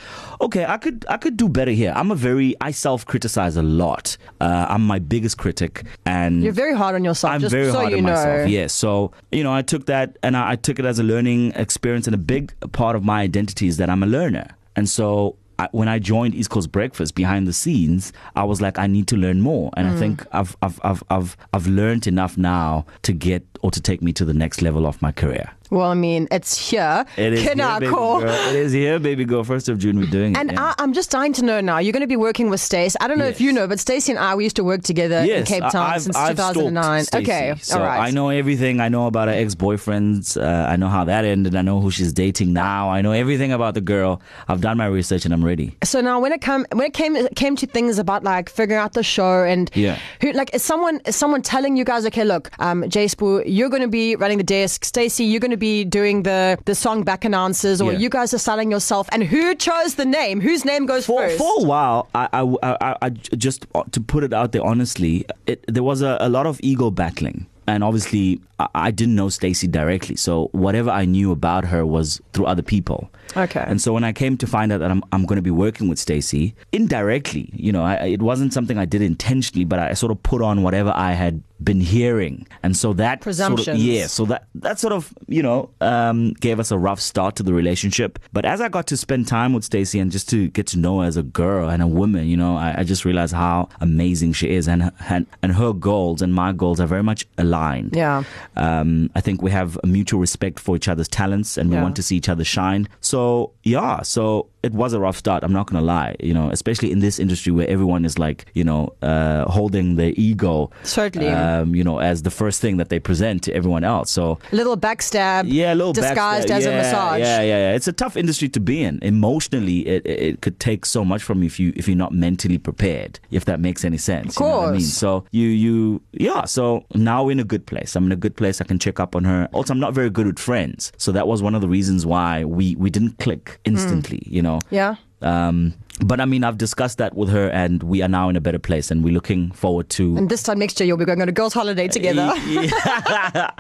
okay, 0.42 0.66
I 0.66 0.78
could 0.78 1.06
I 1.10 1.18
could 1.18 1.36
do 1.38 1.50
better 1.50 1.72
here. 1.72 1.92
I'm 1.96 2.12
a 2.12 2.16
very 2.16 2.56
I 2.62 2.72
self 2.72 3.06
criticize 3.06 3.58
a 3.58 3.62
lot. 3.62 4.18
Uh, 4.40 4.66
I'm 4.70 4.86
my 4.88 5.00
biggest 5.00 5.38
critic, 5.38 5.84
and 6.06 6.44
You're 6.44 6.54
very 6.54 6.74
hard 6.76 6.96
on 6.96 7.04
yourself. 7.04 7.34
I'm 7.34 7.42
just 7.42 7.52
very 7.52 7.72
so 7.72 7.80
hard 7.80 7.92
you 7.92 7.98
on 7.98 8.04
know. 8.06 8.12
myself. 8.14 8.50
Yes. 8.50 8.74
So, 8.74 9.12
you 9.32 9.44
know, 9.44 9.54
I 9.54 9.62
took 9.62 9.86
that 9.88 10.18
and 10.24 10.38
I, 10.38 10.52
I 10.52 10.56
took 10.56 10.80
it 10.80 10.86
as 10.86 11.00
a 11.00 11.04
learning 11.04 11.52
experience 11.56 12.08
and 12.08 12.14
a 12.16 12.18
big 12.36 12.54
part 12.72 12.96
of 12.96 13.04
my 13.04 13.22
identity 13.22 13.68
is 13.68 13.78
that 13.78 13.90
I'm 13.90 14.04
a 14.04 14.08
learner. 14.08 14.48
And 14.78 14.88
so 14.90 15.36
I, 15.58 15.68
when 15.72 15.88
I 15.88 16.00
joined 16.00 16.36
East 16.36 16.50
Coast 16.50 16.72
Breakfast 16.72 17.16
behind 17.16 17.48
the 17.48 17.54
scenes, 17.54 18.12
I 18.36 18.44
was 18.44 18.62
like, 18.62 18.78
I 18.78 18.88
need 18.88 19.08
to 19.08 19.18
learn 19.18 19.42
more. 19.42 19.72
And 19.78 19.88
Mm. 19.88 19.92
I 19.94 20.00
think 20.00 20.26
I've, 20.34 20.56
I've, 20.62 20.80
I've, 20.84 21.04
I've, 21.10 21.38
I've 21.54 21.68
learned 21.68 22.08
enough 22.08 22.38
now 22.38 22.86
to 23.04 23.14
get 23.14 23.44
or 23.62 23.72
to 23.72 23.80
take 23.82 24.02
me 24.02 24.12
to 24.14 24.26
the 24.26 24.34
next 24.34 24.62
level 24.62 24.86
of 24.86 25.02
my 25.02 25.12
career. 25.14 25.52
Well, 25.70 25.90
I 25.90 25.94
mean, 25.94 26.28
it's 26.32 26.70
here. 26.70 27.06
It 27.18 27.34
is 27.34 27.42
here, 27.42 27.56
Kinako. 27.56 27.80
baby 27.80 27.92
girl. 27.92 28.22
It 28.50 28.56
is 28.56 28.72
here, 28.72 29.00
baby 29.00 29.26
girl. 29.26 29.44
First 29.44 29.70
of 29.70 29.78
June, 29.80 30.00
we're 30.00 30.06
doing 30.10 30.36
And 30.38 30.52
it. 30.52 30.54
yeah. 30.54 30.74
I, 30.78 30.84
I'm 30.84 30.94
just 30.94 31.12
dying 31.12 31.34
to 31.34 31.44
know 31.44 31.60
now. 31.62 31.80
You're 31.80 31.94
going 31.94 32.02
to 32.02 32.08
be 32.08 32.16
working 32.16 32.50
with 32.50 32.62
Stace. 32.62 32.96
I 33.02 33.08
don't 33.08 33.18
know 33.18 33.26
if 33.26 33.42
you 33.42 33.52
know, 33.52 33.68
but 33.68 33.80
Stacey 33.80 34.12
and 34.12 34.20
I 34.20 34.36
we 34.36 34.44
used 34.44 34.56
to 34.58 34.64
work 34.64 34.84
together 34.84 35.24
Yes, 35.26 35.40
in 35.40 35.46
Cape 35.46 35.72
Town 35.72 35.92
I've, 35.94 36.02
since 36.02 36.16
I've 36.16 36.36
2009. 36.36 37.04
stalked 37.06 37.24
Okay, 37.26 37.54
so 37.62 37.80
all 37.80 37.86
right. 37.86 38.08
I 38.08 38.12
know 38.12 38.30
everything. 38.30 38.80
I 38.80 38.90
know 38.90 39.08
about 39.08 39.28
her 39.28 39.34
ex-boyfriends. 39.34 40.42
Uh, 40.42 40.68
I 40.70 40.76
know 40.76 40.88
how 40.88 41.04
that 41.06 41.26
ended. 41.26 41.56
I 41.56 41.62
know 41.62 41.80
who 41.82 41.92
she's 41.92 42.14
dating 42.14 42.54
now. 42.54 42.90
I 42.90 43.02
know 43.02 43.12
everything 43.12 43.52
about 43.52 43.74
the 43.74 43.82
girl. 43.82 44.22
I've 44.48 44.62
done 44.62 44.78
my 44.78 44.86
research 44.88 45.26
and 45.26 45.34
I'm 45.34 45.44
ready. 45.44 45.76
So 45.84 46.02
now, 46.02 46.20
when 46.20 46.32
it 46.32 46.42
come 46.42 46.66
when 46.72 46.86
it 46.86 46.94
came 46.94 47.16
it 47.16 47.36
came 47.36 47.56
to 47.58 47.68
things 47.68 47.98
about 48.00 48.24
like 48.24 48.50
figuring 48.50 48.80
out 48.80 48.94
the 48.94 49.04
show 49.04 49.44
and 49.44 49.70
Yeah. 49.74 49.98
who 50.22 50.32
like 50.34 50.54
is 50.54 50.64
someone 50.64 51.02
is 51.06 51.16
someone 51.16 51.42
telling 51.42 51.76
you 51.78 51.84
guys, 51.86 52.06
okay, 52.08 52.24
look, 52.24 52.52
um, 52.60 52.84
JSbu, 52.84 53.44
you're 53.48 53.70
going 53.70 53.82
to 53.82 53.88
be 53.88 54.16
running 54.16 54.38
the 54.38 54.44
desk. 54.44 54.86
Stacey, 54.86 55.24
you're 55.26 55.40
going 55.40 55.52
to 55.52 55.55
be 55.58 55.84
doing 55.86 56.24
the 56.24 56.58
the 56.66 56.76
song 56.76 57.04
back 57.04 57.26
announcers, 57.26 57.82
or 57.82 57.92
Yeah. 57.94 58.00
you 58.00 58.10
guys 58.10 58.34
are 58.34 58.38
selling 58.40 58.72
yourself. 58.72 59.08
And 59.12 59.24
who 59.24 59.56
chose 59.56 59.96
the 59.96 60.06
name? 60.06 60.42
Whose 60.42 60.66
name 60.66 60.86
goes 60.86 61.06
For, 61.06 61.22
first? 61.22 61.38
for 61.38 61.62
a 61.62 61.64
while, 61.64 62.08
I, 62.16 62.28
I, 62.34 62.78
I, 62.82 62.96
I 63.02 63.10
just 63.10 63.66
uh, 63.76 63.84
to 63.92 64.02
put 64.02 64.24
it 64.24 64.34
out 64.34 64.52
there 64.52 64.64
honestly, 64.64 65.26
it, 65.48 65.64
there 65.68 65.84
was 65.84 66.02
a, 66.02 66.18
a 66.20 66.30
lot 66.30 66.46
of 66.46 66.60
ego 66.64 66.90
battling. 66.92 67.48
And 67.68 67.84
obviously, 67.84 68.40
I, 68.60 68.68
I 68.76 68.92
didn't 68.92 69.16
know 69.16 69.30
Stacey 69.30 69.68
directly, 69.68 70.16
so 70.18 70.50
whatever 70.52 70.92
I 70.92 71.06
knew 71.06 71.32
about 71.32 71.66
her 71.66 71.84
was 71.84 72.22
through 72.34 72.46
other 72.46 72.62
people. 72.62 73.10
Okay. 73.36 73.64
And 73.66 73.82
so 73.82 73.92
when 73.92 74.04
I 74.04 74.14
came 74.14 74.38
to 74.38 74.46
find 74.46 74.72
out 74.72 74.82
that 74.82 74.92
I'm, 74.92 75.02
I'm 75.12 75.26
going 75.26 75.38
to 75.38 75.42
be 75.42 75.50
working 75.50 75.88
with 75.90 75.98
Stacey 75.98 76.54
indirectly, 76.72 77.50
you 77.54 77.72
know, 77.72 77.84
I, 77.84 77.96
it 78.06 78.22
wasn't 78.22 78.54
something 78.54 78.78
I 78.78 78.86
did 78.86 79.02
intentionally, 79.02 79.66
but 79.66 79.80
I 79.80 79.94
sort 79.94 80.12
of 80.12 80.22
put 80.22 80.44
on 80.44 80.62
whatever 80.62 80.92
I 80.94 81.14
had 81.14 81.42
been 81.66 81.82
hearing, 81.82 82.48
and 82.64 82.78
so 82.78 82.94
that 82.94 83.22
Sort 83.66 83.68
of, 83.68 83.78
yeah, 83.78 84.08
so 84.08 84.26
that 84.26 84.48
that 84.56 84.80
sort 84.80 84.94
of 84.94 85.12
you 85.28 85.42
know 85.44 85.70
um, 85.82 86.34
gave 86.40 86.60
us 86.60 86.72
a 86.72 86.78
rough 86.78 87.02
start 87.02 87.36
to 87.38 87.44
the 87.44 87.54
relationship. 87.54 88.20
But 88.32 88.46
as 88.46 88.62
I 88.62 88.70
got 88.70 88.86
to 88.88 88.98
spend 88.98 89.28
time 89.28 89.52
with 89.54 89.64
Stacey 89.66 90.00
and 90.00 90.12
just 90.12 90.30
to 90.30 90.48
get 90.50 90.68
to 90.68 90.78
know 90.80 91.02
her 91.02 91.08
as 91.08 91.18
a 91.18 91.24
girl 91.24 91.68
and 91.70 91.82
a 91.82 91.88
woman, 91.88 92.28
you 92.28 92.38
know, 92.38 92.56
I, 92.56 92.76
I 92.80 92.84
just 92.84 93.04
realized 93.06 93.34
how 93.34 93.68
amazing 93.82 94.34
she 94.34 94.50
is, 94.52 94.68
and, 94.68 94.92
and 95.10 95.26
and 95.42 95.52
her 95.54 95.74
goals 95.74 96.22
and 96.22 96.34
my 96.34 96.52
goals 96.54 96.80
are 96.80 96.88
very 96.88 97.04
much 97.04 97.26
aligned. 97.38 97.96
Yeah. 97.96 98.24
Um, 98.56 99.10
I 99.16 99.22
think 99.22 99.42
we 99.42 99.52
have 99.52 99.78
a 99.84 99.88
mutual 99.88 100.20
respect 100.20 100.60
for 100.60 100.76
each 100.76 100.88
other's 100.88 101.08
talents, 101.08 101.58
and 101.58 101.70
we 101.70 101.76
Yeah. 101.76 101.84
want 101.84 101.96
to 101.96 102.04
see 102.04 102.16
each 102.18 102.30
other 102.30 102.44
shine. 102.44 102.88
So 103.02 103.52
yeah, 103.64 104.02
so 104.04 104.48
it 104.64 104.74
was 104.74 104.94
a 104.94 105.00
rough 105.00 105.18
start. 105.18 105.44
I'm 105.44 105.54
not 105.54 105.68
gonna 105.68 105.84
lie, 105.86 106.16
you 106.20 106.34
know, 106.34 106.50
especially 106.52 106.92
in 106.92 107.00
this 107.00 107.20
industry 107.20 107.52
where 107.52 107.68
everyone 107.68 108.06
is 108.06 108.18
like, 108.18 108.46
you 108.54 108.64
know, 108.64 108.94
uh, 109.02 109.46
holding 109.52 109.96
their 109.96 110.14
ego, 110.16 110.72
Certainly. 110.84 111.30
Um, 111.62 111.76
you 111.76 111.84
know, 111.84 112.00
as 112.00 112.24
the 112.24 112.32
first 112.32 112.62
thing 112.62 112.78
that 112.78 112.90
they 112.90 113.00
present 113.00 113.44
to 113.44 113.54
everyone 113.54 113.84
else. 113.84 114.12
So 114.12 114.40
little 114.52 114.78
backstab, 114.78 115.46
yeah, 115.48 115.74
a 115.74 115.76
little 115.76 115.94
disguised 115.94 116.48
backstab. 116.48 116.58
as 116.58 116.66
yeah, 116.66 116.72
a 116.72 116.78
massage. 116.78 117.20
Yeah, 117.20 117.42
yeah, 117.42 117.58
yeah. 117.70 117.76
It's 117.76 117.88
a 117.88 117.94
tough 117.94 118.18
industry 118.18 118.50
to 118.50 118.60
be 118.60 118.84
in. 118.84 119.00
Emotionally, 119.02 119.88
it, 119.88 120.06
it, 120.06 120.42
could 120.42 120.60
take 120.60 120.86
so 120.86 121.06
much 121.06 121.24
from 121.24 121.42
you 121.42 121.48
if 121.48 121.60
you 121.60 121.74
if 121.76 121.88
you're 121.88 121.98
not 121.98 122.14
mentally 122.14 122.58
prepared. 122.58 123.20
If 123.32 123.46
that 123.46 123.60
makes 123.60 123.86
any 123.86 123.98
sense. 123.98 124.36
Of 124.36 124.42
You 124.42 124.48
know 124.48 124.58
what 124.58 124.64
I 124.64 124.72
mean? 124.72 124.82
course. 124.82 124.94
So 124.94 125.26
you 125.32 125.48
you 125.48 126.02
yeah. 126.12 126.46
So 126.46 126.86
now 126.94 127.24
we're 127.24 127.32
in 127.32 127.40
a 127.40 127.46
good 127.46 127.66
place. 127.66 127.96
I'm 127.96 128.06
in 128.06 128.12
a 128.12 128.18
good 128.18 128.36
place. 128.36 128.62
I 128.62 128.66
can 128.66 128.80
check 128.80 129.00
up 129.00 129.16
on 129.16 129.24
her. 129.24 129.50
Also, 129.54 129.74
I'm 129.74 129.80
not 129.80 129.94
very 129.94 130.10
good 130.10 130.28
with 130.28 130.40
friends, 130.40 130.92
so 130.98 131.12
that 131.12 131.28
was 131.28 131.42
one 131.42 131.56
of 131.56 131.62
the 131.62 131.70
reasons 131.70 132.06
why 132.06 132.44
we 132.44 132.76
we 132.76 132.90
didn't 132.90 133.18
click 133.20 133.60
instantly. 133.66 134.24
You 134.26 134.42
know. 134.42 134.60
Yeah. 134.70 134.96
Um, 135.22 135.74
but 136.02 136.20
I 136.20 136.26
mean, 136.26 136.44
I've 136.44 136.58
discussed 136.58 136.98
that 136.98 137.16
with 137.16 137.30
her, 137.30 137.50
and 137.50 137.82
we 137.84 138.02
are 138.02 138.08
now 138.08 138.30
in 138.30 138.36
a 138.36 138.42
better 138.42 138.60
place, 138.60 138.92
and 138.92 139.04
we're 139.04 139.14
looking 139.14 139.52
forward 139.52 139.90
to 139.92 140.18
And 140.18 140.30
this 140.30 140.44
time 140.44 140.60
next 140.60 140.80
year, 140.80 140.88
you'll 140.88 140.98
be 140.98 141.06
going 141.06 141.22
on 141.22 141.30
a 141.30 141.32
girls' 141.32 141.54
holiday 141.54 141.88
together. 141.88 142.34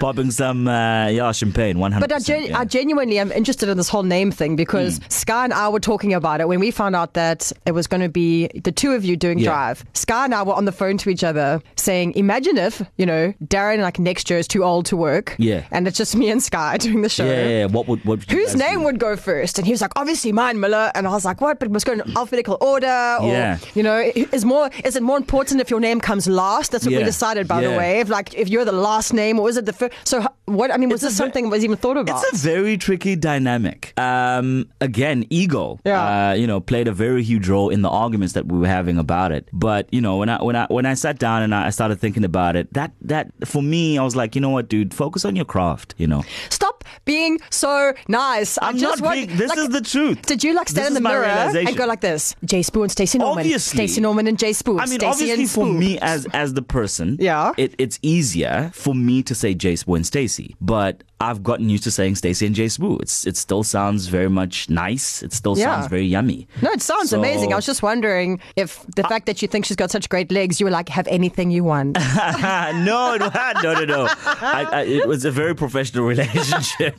Popping 0.00 0.30
some 0.30 0.68
uh, 0.68 1.08
yeah 1.08 1.32
champagne. 1.32 1.78
One 1.78 1.92
hundred. 1.92 2.08
But 2.08 2.16
I, 2.16 2.18
gen- 2.20 2.54
I 2.54 2.64
genuinely 2.64 3.18
am 3.18 3.32
interested 3.32 3.68
in 3.68 3.76
this 3.76 3.88
whole 3.88 4.02
name 4.02 4.30
thing 4.30 4.56
because 4.56 4.98
Hmm. 4.98 5.04
Sky 5.08 5.44
and 5.44 5.52
I 5.52 5.68
were 5.68 5.80
talking 5.80 6.14
about 6.14 6.40
it 6.40 6.48
when 6.48 6.60
we 6.60 6.70
found 6.70 6.96
out 6.96 7.14
that 7.14 7.52
it 7.66 7.72
was 7.72 7.86
going 7.86 8.00
to 8.00 8.08
be 8.08 8.48
the 8.64 8.72
two 8.72 8.92
of 8.92 9.04
you 9.04 9.16
doing 9.16 9.38
Yeah. 9.38 9.50
Drive. 9.50 9.84
Sky 9.94 10.24
and 10.24 10.34
I 10.34 10.42
were 10.42 10.54
on 10.54 10.64
the 10.64 10.72
phone 10.72 10.96
to 10.98 11.10
each 11.10 11.22
other 11.24 11.60
saying, 11.76 12.14
imagine 12.14 12.56
if, 12.56 12.82
you 12.96 13.04
know, 13.06 13.32
Darren 13.44 13.80
like 13.80 13.98
next 13.98 14.30
year 14.30 14.38
is 14.38 14.48
too 14.48 14.64
old 14.64 14.86
to 14.86 14.96
work. 14.96 15.34
Yeah. 15.38 15.64
And 15.70 15.86
it's 15.86 15.96
just 15.98 16.16
me 16.16 16.30
and 16.30 16.42
Sky 16.42 16.76
doing 16.80 17.02
the 17.02 17.08
show. 17.08 17.24
Yeah, 17.24 17.42
yeah, 17.42 17.48
yeah. 17.60 17.64
What 17.66 17.86
would 17.88 18.04
what? 18.04 18.20
would 18.20 18.30
Whose 18.30 18.56
name 18.56 18.80
do? 18.80 18.84
would 18.86 18.98
go 18.98 19.16
first? 19.16 19.58
And 19.58 19.66
he 19.66 19.72
was 19.72 19.80
like, 19.80 19.92
obviously 19.96 20.32
mine, 20.32 20.60
Miller. 20.60 20.90
And 20.94 21.06
I 21.06 21.10
was 21.10 21.24
like, 21.24 21.40
what? 21.40 21.58
But 21.58 21.70
must 21.78 21.86
go 21.86 21.92
in 21.92 22.02
alphabetical 22.16 22.56
order. 22.60 22.98
Or, 23.20 23.28
Yeah. 23.32 23.58
you 23.74 23.82
know, 23.82 23.98
is 24.38 24.44
more 24.44 24.66
is 24.84 24.94
it 24.96 25.02
more 25.10 25.16
important 25.24 25.60
if 25.60 25.70
your 25.70 25.80
name 25.88 26.00
comes 26.00 26.24
last? 26.28 26.72
That's 26.72 26.84
what 26.86 26.94
we 26.94 27.04
decided, 27.04 27.46
by 27.54 27.60
the 27.66 27.70
way. 27.80 28.00
If 28.00 28.08
like 28.08 28.34
if 28.34 28.48
you're 28.48 28.64
the 28.64 28.78
last 28.90 29.12
name, 29.22 29.38
or 29.40 29.48
is 29.48 29.56
it 29.56 29.66
the 29.66 29.72
first? 29.80 29.92
So 30.04 30.16
what? 30.46 30.68
I 30.74 30.76
mean, 30.80 30.88
was 30.88 31.02
It's 31.02 31.08
this 31.08 31.12
ve- 31.18 31.22
something 31.24 31.44
that 31.44 31.50
was 31.56 31.64
even 31.64 31.76
thought 31.84 31.96
about? 31.96 32.22
It's 32.32 32.42
a 32.44 32.48
very 32.52 32.76
tricky 32.86 33.14
dynamic. 33.16 33.92
Um, 33.98 34.66
again, 34.80 35.18
ego, 35.30 35.78
Yeah. 35.84 36.30
uh, 36.30 36.32
you 36.40 36.46
know, 36.46 36.60
played 36.60 36.88
a 36.88 36.92
very 37.06 37.22
huge 37.22 37.48
role 37.48 37.68
in 37.76 37.82
the 37.82 37.88
arguments 38.04 38.32
that 38.34 38.44
we 38.50 38.58
were 38.58 38.66
having 38.78 38.98
about 38.98 39.30
it. 39.32 39.48
But 39.52 39.86
you 39.96 40.00
know, 40.00 40.16
when 40.20 40.28
I 40.28 40.42
when 40.42 40.56
I 40.56 40.66
when 40.76 40.86
I 40.86 40.94
sat 40.94 41.18
down 41.18 41.42
and 41.42 41.54
I 41.54 41.70
started 41.70 42.00
thinking 42.00 42.24
about 42.24 42.56
it, 42.56 42.72
that 42.74 42.90
that 43.12 43.24
for 43.44 43.62
me, 43.62 43.98
I 43.98 44.02
was 44.02 44.16
like, 44.16 44.34
you 44.34 44.40
know 44.40 44.50
what, 44.56 44.68
dude, 44.68 44.92
focus 44.94 45.24
on 45.24 45.36
your 45.36 45.44
craft. 45.54 45.94
You 45.98 46.06
know, 46.12 46.22
Stop 46.50 46.84
being 47.04 47.38
so 47.50 47.92
nice. 48.08 48.58
I 48.58 48.68
I'm 48.68 48.78
just 48.78 49.00
not 49.00 49.06
want, 49.06 49.16
being- 49.26 49.38
this 49.38 49.48
like, 49.50 49.58
is 49.58 49.68
the 49.70 49.80
truth. 49.80 50.22
Did 50.26 50.42
you 50.44 50.52
like 50.54 50.68
stand 50.68 50.94
This 50.94 50.96
in 50.98 51.02
the 51.04 51.10
is 51.10 51.67
mirror 51.68 51.70
and 51.70 51.78
go 51.78 51.86
like 51.86 52.00
this? 52.00 52.34
JSbu 52.44 52.82
and 52.82 52.90
Stacey 52.90 53.18
Norman. 53.18 53.38
Obviously. 53.44 53.76
Stacey 53.76 54.00
Norman 54.00 54.26
and 54.26 54.38
JSbu. 54.38 54.80
I 54.80 54.86
mean, 54.86 54.98
Stacey 55.00 55.06
obviously, 55.06 55.46
for 55.46 55.66
me 55.66 55.98
as 56.00 56.26
as 56.32 56.54
the 56.54 56.62
person, 56.62 57.16
Yeah. 57.20 57.52
it, 57.56 57.74
it's 57.78 57.98
easier 58.02 58.70
for 58.74 58.94
me 58.94 59.22
to 59.24 59.34
say 59.34 59.54
JSbu 59.54 59.96
and 59.96 60.06
Stacey, 60.06 60.56
but 60.60 61.02
I've 61.20 61.42
gotten 61.42 61.68
used 61.68 61.82
to 61.82 61.90
saying 61.90 62.14
Stacey 62.14 62.46
and 62.46 62.54
JSbu. 62.54 63.02
It's 63.02 63.26
it 63.26 63.36
still 63.36 63.64
sounds 63.64 64.06
very 64.06 64.28
much 64.30 64.70
nice. 64.70 65.22
It 65.22 65.32
still 65.32 65.58
Yeah. 65.58 65.64
sounds 65.74 65.88
very 65.88 66.06
yummy. 66.06 66.46
No, 66.62 66.70
it 66.70 66.80
sounds 66.82 67.10
So- 67.10 67.18
amazing. 67.18 67.52
I 67.52 67.56
was 67.56 67.66
just 67.66 67.82
wondering 67.82 68.38
if 68.54 68.84
the 68.94 69.02
fact 69.02 69.26
that 69.26 69.42
you 69.42 69.48
think 69.48 69.64
she's 69.64 69.76
got 69.76 69.90
such 69.90 70.08
great 70.08 70.30
legs, 70.30 70.60
you 70.60 70.66
were 70.66 70.70
like, 70.70 70.88
have 70.88 71.08
anything 71.08 71.50
you 71.50 71.64
want. 71.64 71.96
no, 72.38 73.16
no, 73.16 73.16
no, 73.62 73.74
no, 73.74 73.84
no. 73.84 74.08
I, 74.26 74.66
I, 74.72 74.82
it 74.82 75.08
was 75.08 75.24
a 75.24 75.30
very 75.30 75.54
professional 75.56 76.04
relationship. 76.14 76.96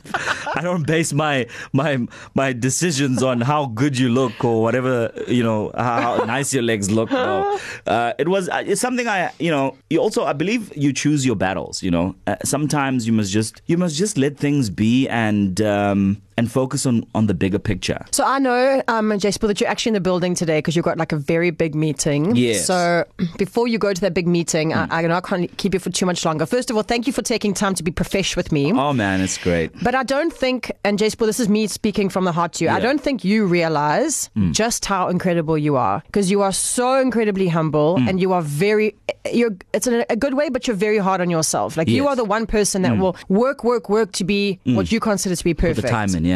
I 0.54 0.60
don't 0.62 0.86
base 0.86 1.12
my 1.14 1.46
my 1.72 1.98
my 2.34 2.52
decisions 2.52 3.22
on 3.22 3.40
how 3.40 3.66
good 3.66 3.98
you 3.98 4.08
look 4.10 4.44
or 4.44 4.59
whatever 4.60 5.12
you 5.26 5.42
know 5.42 5.70
how, 5.76 6.00
how 6.00 6.24
nice 6.24 6.52
your 6.52 6.62
legs 6.62 6.90
look. 6.90 7.10
No, 7.10 7.58
uh, 7.86 8.12
it 8.18 8.28
was 8.28 8.48
uh, 8.48 8.62
it's 8.66 8.80
something 8.80 9.06
I 9.08 9.30
you 9.38 9.50
know. 9.50 9.76
You 9.88 9.98
also 10.00 10.24
I 10.24 10.32
believe 10.32 10.74
you 10.76 10.92
choose 10.92 11.24
your 11.26 11.36
battles. 11.36 11.82
You 11.82 11.90
know, 11.90 12.14
uh, 12.26 12.36
sometimes 12.44 13.06
you 13.06 13.12
must 13.12 13.30
just 13.30 13.62
you 13.66 13.76
must 13.78 13.96
just 13.96 14.16
let 14.16 14.36
things 14.36 14.70
be 14.70 15.08
and. 15.08 15.60
Um, 15.60 16.22
and 16.40 16.50
focus 16.50 16.86
on, 16.86 17.04
on 17.14 17.26
the 17.26 17.34
bigger 17.34 17.58
picture. 17.58 18.02
So 18.12 18.24
I 18.24 18.38
know, 18.38 18.82
um, 18.88 19.10
JSbu, 19.10 19.46
that 19.46 19.60
you're 19.60 19.68
actually 19.68 19.90
in 19.90 19.94
the 19.94 20.00
building 20.00 20.34
today 20.34 20.58
because 20.58 20.74
you've 20.74 20.86
got 20.86 20.96
like 20.96 21.12
a 21.12 21.16
very 21.16 21.50
big 21.50 21.74
meeting. 21.74 22.34
Yes. 22.34 22.66
So 22.66 23.04
before 23.36 23.68
you 23.68 23.78
go 23.78 23.92
to 23.92 24.00
that 24.00 24.14
big 24.14 24.26
meeting, 24.26 24.70
mm. 24.70 24.90
I, 24.90 25.04
I 25.04 25.06
know 25.06 25.16
I 25.16 25.20
can't 25.20 25.54
keep 25.58 25.74
you 25.74 25.80
for 25.80 25.90
too 25.90 26.06
much 26.06 26.24
longer. 26.24 26.46
First 26.46 26.70
of 26.70 26.76
all, 26.76 26.82
thank 26.82 27.06
you 27.06 27.12
for 27.12 27.20
taking 27.20 27.52
time 27.52 27.74
to 27.74 27.82
be 27.82 27.90
profesh 27.90 28.36
with 28.36 28.52
me. 28.52 28.72
Oh 28.72 28.94
man, 28.94 29.20
it's 29.20 29.36
great. 29.36 29.70
But 29.82 29.94
I 29.94 30.02
don't 30.02 30.32
think, 30.32 30.72
and 30.82 30.98
JSbu, 30.98 31.26
this 31.26 31.40
is 31.40 31.50
me 31.50 31.66
speaking 31.66 32.08
from 32.08 32.24
the 32.24 32.32
heart 32.32 32.54
to 32.54 32.64
you. 32.64 32.70
Yeah. 32.70 32.76
I 32.76 32.80
don't 32.80 33.02
think 33.02 33.22
you 33.22 33.44
realize 33.44 34.30
mm. 34.34 34.52
just 34.52 34.86
how 34.86 35.08
incredible 35.08 35.58
you 35.58 35.76
are 35.76 36.02
because 36.06 36.30
you 36.30 36.40
are 36.40 36.52
so 36.52 36.98
incredibly 36.98 37.48
humble 37.48 37.98
mm. 37.98 38.08
and 38.08 38.18
you 38.18 38.32
are 38.32 38.42
very. 38.42 38.94
You're. 39.30 39.54
It's 39.74 39.86
in 39.86 40.06
a 40.08 40.16
good 40.16 40.32
way, 40.32 40.48
but 40.48 40.66
you're 40.66 40.76
very 40.88 40.98
hard 40.98 41.20
on 41.20 41.28
yourself. 41.28 41.76
Like 41.76 41.88
yes. 41.88 41.96
you 41.96 42.08
are 42.08 42.16
the 42.16 42.24
one 42.24 42.46
person 42.46 42.80
that 42.82 42.92
mm. 42.92 43.00
will 43.00 43.16
work, 43.28 43.62
work, 43.62 43.90
work 43.90 44.12
to 44.12 44.24
be 44.24 44.58
mm. 44.64 44.74
what 44.74 44.90
you 44.90 45.00
consider 45.00 45.36
to 45.36 45.44
be 45.44 45.52
perfect. 45.52 45.82
Put 45.82 45.82
the 45.82 45.88
time 45.88 46.14
in, 46.14 46.24
yeah. 46.24 46.29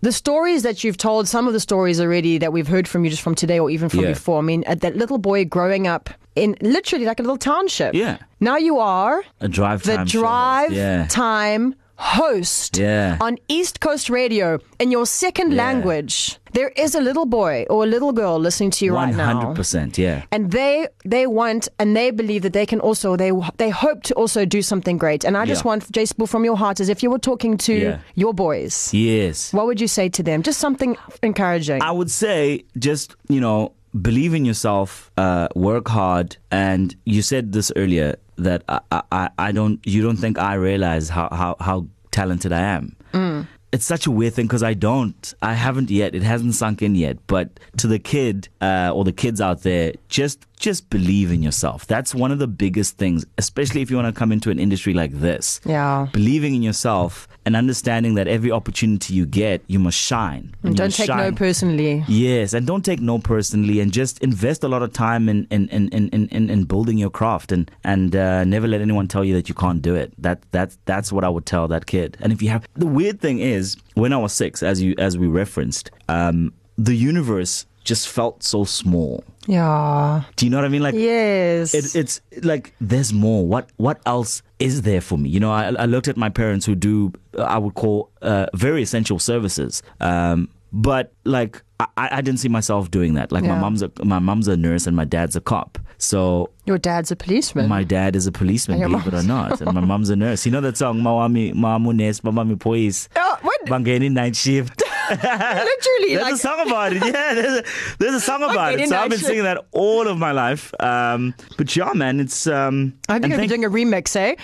The 0.00 0.12
stories 0.12 0.62
that 0.62 0.84
you've 0.84 0.96
told, 0.96 1.28
some 1.28 1.46
of 1.46 1.52
the 1.52 1.60
stories 1.60 2.00
already 2.00 2.38
that 2.38 2.52
we've 2.52 2.68
heard 2.68 2.86
from 2.86 3.04
you 3.04 3.10
just 3.10 3.22
from 3.22 3.34
today 3.34 3.58
or 3.58 3.70
even 3.70 3.88
from 3.88 4.00
yeah. 4.00 4.12
before. 4.12 4.38
I 4.38 4.42
mean, 4.42 4.64
uh, 4.66 4.74
that 4.76 4.96
little 4.96 5.18
boy 5.18 5.44
growing 5.44 5.86
up 5.86 6.10
in 6.36 6.56
literally 6.60 7.04
like 7.04 7.20
a 7.20 7.22
little 7.22 7.38
township. 7.38 7.94
Yeah. 7.94 8.18
Now 8.40 8.56
you 8.56 8.78
are 8.78 9.24
a 9.40 9.48
drive 9.48 9.82
the 9.82 9.96
time 9.96 10.06
drive 10.06 10.72
yeah. 10.72 11.06
time 11.08 11.74
host 12.04 12.76
yeah. 12.76 13.16
on 13.20 13.38
East 13.48 13.80
Coast 13.80 14.10
Radio 14.10 14.58
in 14.78 14.90
your 14.90 15.06
second 15.06 15.52
yeah. 15.52 15.64
language. 15.64 16.38
There 16.52 16.68
is 16.76 16.94
a 16.94 17.00
little 17.00 17.24
boy 17.24 17.66
or 17.70 17.82
a 17.82 17.86
little 17.86 18.12
girl 18.12 18.38
listening 18.38 18.70
to 18.72 18.84
you 18.84 18.92
100%, 18.92 18.94
right 18.94 19.16
now. 19.16 19.54
100%, 19.54 19.98
yeah. 19.98 20.24
And 20.30 20.52
they 20.52 20.86
they 21.04 21.26
want 21.26 21.68
and 21.78 21.96
they 21.96 22.10
believe 22.10 22.42
that 22.42 22.52
they 22.52 22.66
can 22.66 22.80
also 22.80 23.16
they 23.16 23.32
they 23.56 23.70
hope 23.70 24.02
to 24.04 24.14
also 24.14 24.44
do 24.44 24.62
something 24.62 24.98
great. 24.98 25.24
And 25.24 25.36
I 25.36 25.46
just 25.46 25.64
yeah. 25.64 25.68
want 25.70 25.90
JSbu 25.90 26.28
from 26.28 26.44
your 26.44 26.56
heart 26.56 26.78
as 26.78 26.88
if 26.88 27.02
you 27.02 27.10
were 27.10 27.18
talking 27.18 27.56
to 27.58 27.98
your 28.14 28.34
boys. 28.34 28.92
Yes. 28.92 29.52
What 29.52 29.66
would 29.66 29.80
you 29.80 29.88
say 29.88 30.08
to 30.10 30.22
them? 30.22 30.42
Just 30.42 30.60
something 30.60 30.96
encouraging. 31.22 31.82
I 31.82 31.90
would 31.90 32.10
say 32.10 32.64
just, 32.78 33.16
you 33.28 33.40
know, 33.40 33.72
believe 34.00 34.34
in 34.34 34.44
yourself, 34.44 35.10
uh, 35.16 35.48
work 35.54 35.88
hard, 35.88 36.36
and 36.50 36.94
you 37.04 37.22
said 37.22 37.52
this 37.52 37.72
earlier 37.76 38.16
that 38.36 38.64
I, 38.68 38.80
I, 39.12 39.30
I 39.38 39.52
don't 39.52 39.80
you 39.86 40.02
don't 40.02 40.16
think 40.16 40.38
I 40.38 40.54
realize 40.54 41.08
how, 41.08 41.28
how, 41.30 41.56
how 41.60 41.86
talented 42.14 42.52
I 42.52 42.60
am. 42.60 42.96
Mm. 43.12 43.46
It's 43.72 43.84
such 43.84 44.06
a 44.06 44.10
weird 44.10 44.34
thing 44.34 44.46
because 44.46 44.62
I 44.62 44.74
don't. 44.74 45.34
I 45.42 45.54
haven't 45.54 45.90
yet. 45.90 46.14
It 46.14 46.22
hasn't 46.22 46.54
sunk 46.54 46.80
in 46.80 46.94
yet. 46.94 47.18
But 47.26 47.58
to 47.78 47.88
the 47.88 47.98
kid 47.98 48.48
uh, 48.60 48.92
or 48.94 49.02
the 49.04 49.12
kids 49.12 49.40
out 49.40 49.62
there, 49.62 49.94
just 50.08 50.46
just 50.58 50.88
believe 50.90 51.32
in 51.32 51.42
yourself. 51.42 51.86
That's 51.86 52.14
one 52.14 52.30
of 52.30 52.38
the 52.38 52.46
biggest 52.46 52.96
things, 52.96 53.24
especially 53.38 53.82
if 53.82 53.90
you 53.90 53.96
want 53.96 54.14
to 54.14 54.18
come 54.18 54.32
into 54.32 54.50
an 54.50 54.58
industry 54.58 54.94
like 54.94 55.12
this. 55.12 55.60
Yeah. 55.64 56.08
Believing 56.12 56.54
in 56.54 56.62
yourself 56.62 57.28
and 57.44 57.56
understanding 57.56 58.14
that 58.14 58.28
every 58.28 58.50
opportunity 58.50 59.14
you 59.14 59.26
get, 59.26 59.62
you 59.66 59.78
must 59.78 59.98
shine. 59.98 60.54
And 60.62 60.76
don't 60.76 60.92
take 60.92 61.06
shine. 61.06 61.18
no 61.18 61.32
personally. 61.32 62.04
Yes, 62.08 62.54
and 62.54 62.66
don't 62.66 62.84
take 62.84 63.00
no 63.00 63.18
personally 63.18 63.80
and 63.80 63.92
just 63.92 64.18
invest 64.20 64.64
a 64.64 64.68
lot 64.68 64.82
of 64.82 64.92
time 64.92 65.28
in 65.28 65.46
in, 65.50 65.68
in, 65.68 65.88
in, 65.88 66.08
in, 66.08 66.50
in 66.50 66.64
building 66.64 66.98
your 66.98 67.10
craft 67.10 67.52
and 67.52 67.70
and 67.82 68.16
uh, 68.16 68.44
never 68.44 68.66
let 68.66 68.80
anyone 68.80 69.08
tell 69.08 69.24
you 69.24 69.34
that 69.34 69.48
you 69.48 69.54
can't 69.54 69.82
do 69.82 69.94
it. 69.94 70.12
That 70.18 70.40
that 70.52 70.76
that's 70.86 71.12
what 71.12 71.24
I 71.24 71.28
would 71.28 71.46
tell 71.46 71.68
that 71.68 71.86
kid. 71.86 72.16
And 72.20 72.32
if 72.32 72.42
you 72.42 72.48
have 72.48 72.66
the 72.74 72.86
weird 72.86 73.20
thing 73.20 73.40
is 73.40 73.76
when 73.94 74.12
I 74.12 74.16
was 74.16 74.32
6 74.32 74.62
as 74.62 74.80
you 74.80 74.94
as 74.98 75.18
we 75.18 75.26
referenced, 75.26 75.90
um, 76.08 76.52
the 76.78 76.94
universe 76.94 77.66
just 77.84 78.08
felt 78.08 78.42
so 78.42 78.64
small. 78.64 79.22
Yeah. 79.46 80.22
Do 80.36 80.46
you 80.46 80.50
know 80.50 80.56
what 80.56 80.64
I 80.64 80.68
mean? 80.68 80.82
Like 80.82 80.94
yes, 80.94 81.74
it, 81.74 81.94
it's 81.94 82.20
like 82.42 82.74
there's 82.80 83.12
more. 83.12 83.46
What 83.46 83.68
what 83.76 84.00
else 84.06 84.42
is 84.58 84.82
there 84.82 85.00
for 85.00 85.18
me? 85.18 85.28
You 85.28 85.40
know, 85.40 85.52
I, 85.52 85.72
I 85.78 85.84
looked 85.84 86.08
at 86.08 86.16
my 86.16 86.30
parents 86.30 86.64
who 86.66 86.74
do 86.74 87.12
I 87.38 87.58
would 87.58 87.74
call 87.74 88.10
uh, 88.22 88.46
very 88.54 88.82
essential 88.82 89.18
services. 89.18 89.82
Um, 90.00 90.48
but 90.72 91.12
like 91.24 91.62
I, 91.78 91.88
I 91.96 92.20
didn't 92.20 92.40
see 92.40 92.48
myself 92.48 92.90
doing 92.90 93.14
that. 93.14 93.30
Like 93.32 93.44
yeah. 93.44 93.54
my 93.54 93.60
mom's 93.60 93.82
a 93.82 93.90
my 94.02 94.18
mom's 94.18 94.48
a 94.48 94.56
nurse 94.56 94.86
and 94.86 94.96
my 94.96 95.04
dad's 95.04 95.36
a 95.36 95.40
cop. 95.40 95.78
So 95.98 96.50
your 96.66 96.78
dad's 96.78 97.10
a 97.10 97.16
policeman. 97.16 97.68
My 97.68 97.84
dad 97.84 98.16
is 98.16 98.26
a 98.26 98.32
policeman, 98.32 98.80
believe 98.80 99.06
it 99.06 99.14
or 99.14 99.22
not, 99.22 99.60
and 99.60 99.72
my 99.72 99.80
mom's 99.92 100.10
a 100.10 100.16
nurse. 100.16 100.44
You 100.44 100.52
know 100.52 100.60
that 100.62 100.76
song, 100.76 101.00
"Mawami 101.00 101.54
Mamu 101.54 101.94
Nurse, 101.94 102.20
Mawami 102.20 102.58
Police." 102.58 103.08
Oh, 103.16 103.38
what? 103.42 103.64
Bangeni 103.66 104.10
night 104.10 104.36
shift. 104.36 104.82
Literally, 105.10 106.14
there's 106.14 106.22
like, 106.22 106.34
a 106.34 106.38
song 106.38 106.66
about 106.66 106.92
it. 106.92 107.04
Yeah, 107.04 107.34
there's 107.34 107.60
a, 107.60 107.64
there's 107.98 108.14
a 108.14 108.20
song 108.20 108.42
about 108.50 108.78
it. 108.78 108.88
So 108.88 108.96
I've 108.96 109.10
been 109.10 109.18
singing 109.18 109.44
that 109.44 109.64
all 109.72 110.06
of 110.06 110.18
my 110.18 110.32
life. 110.32 110.72
Um, 110.80 111.34
but 111.56 111.74
yeah, 111.76 111.92
man, 111.94 112.20
it's. 112.20 112.46
Um, 112.46 112.94
I 113.08 113.18
think 113.18 113.34
you're 113.34 113.46
doing 113.46 113.64
a 113.64 113.70
remix, 113.70 114.14
eh? 114.16 114.34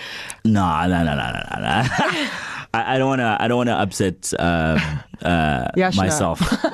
No, 0.44 0.86
no, 0.86 1.04
no, 1.04 1.14
no, 1.14 1.32
no, 1.32 1.60
no. 1.60 2.28
I, 2.72 2.94
I 2.94 2.98
don't 2.98 3.08
want 3.08 3.20
to. 3.20 3.36
I 3.40 3.48
don't 3.48 3.56
want 3.56 3.68
to 3.68 3.74
upset 3.74 4.32
uh, 4.38 4.78
uh, 5.22 5.70
myself. 5.96 6.40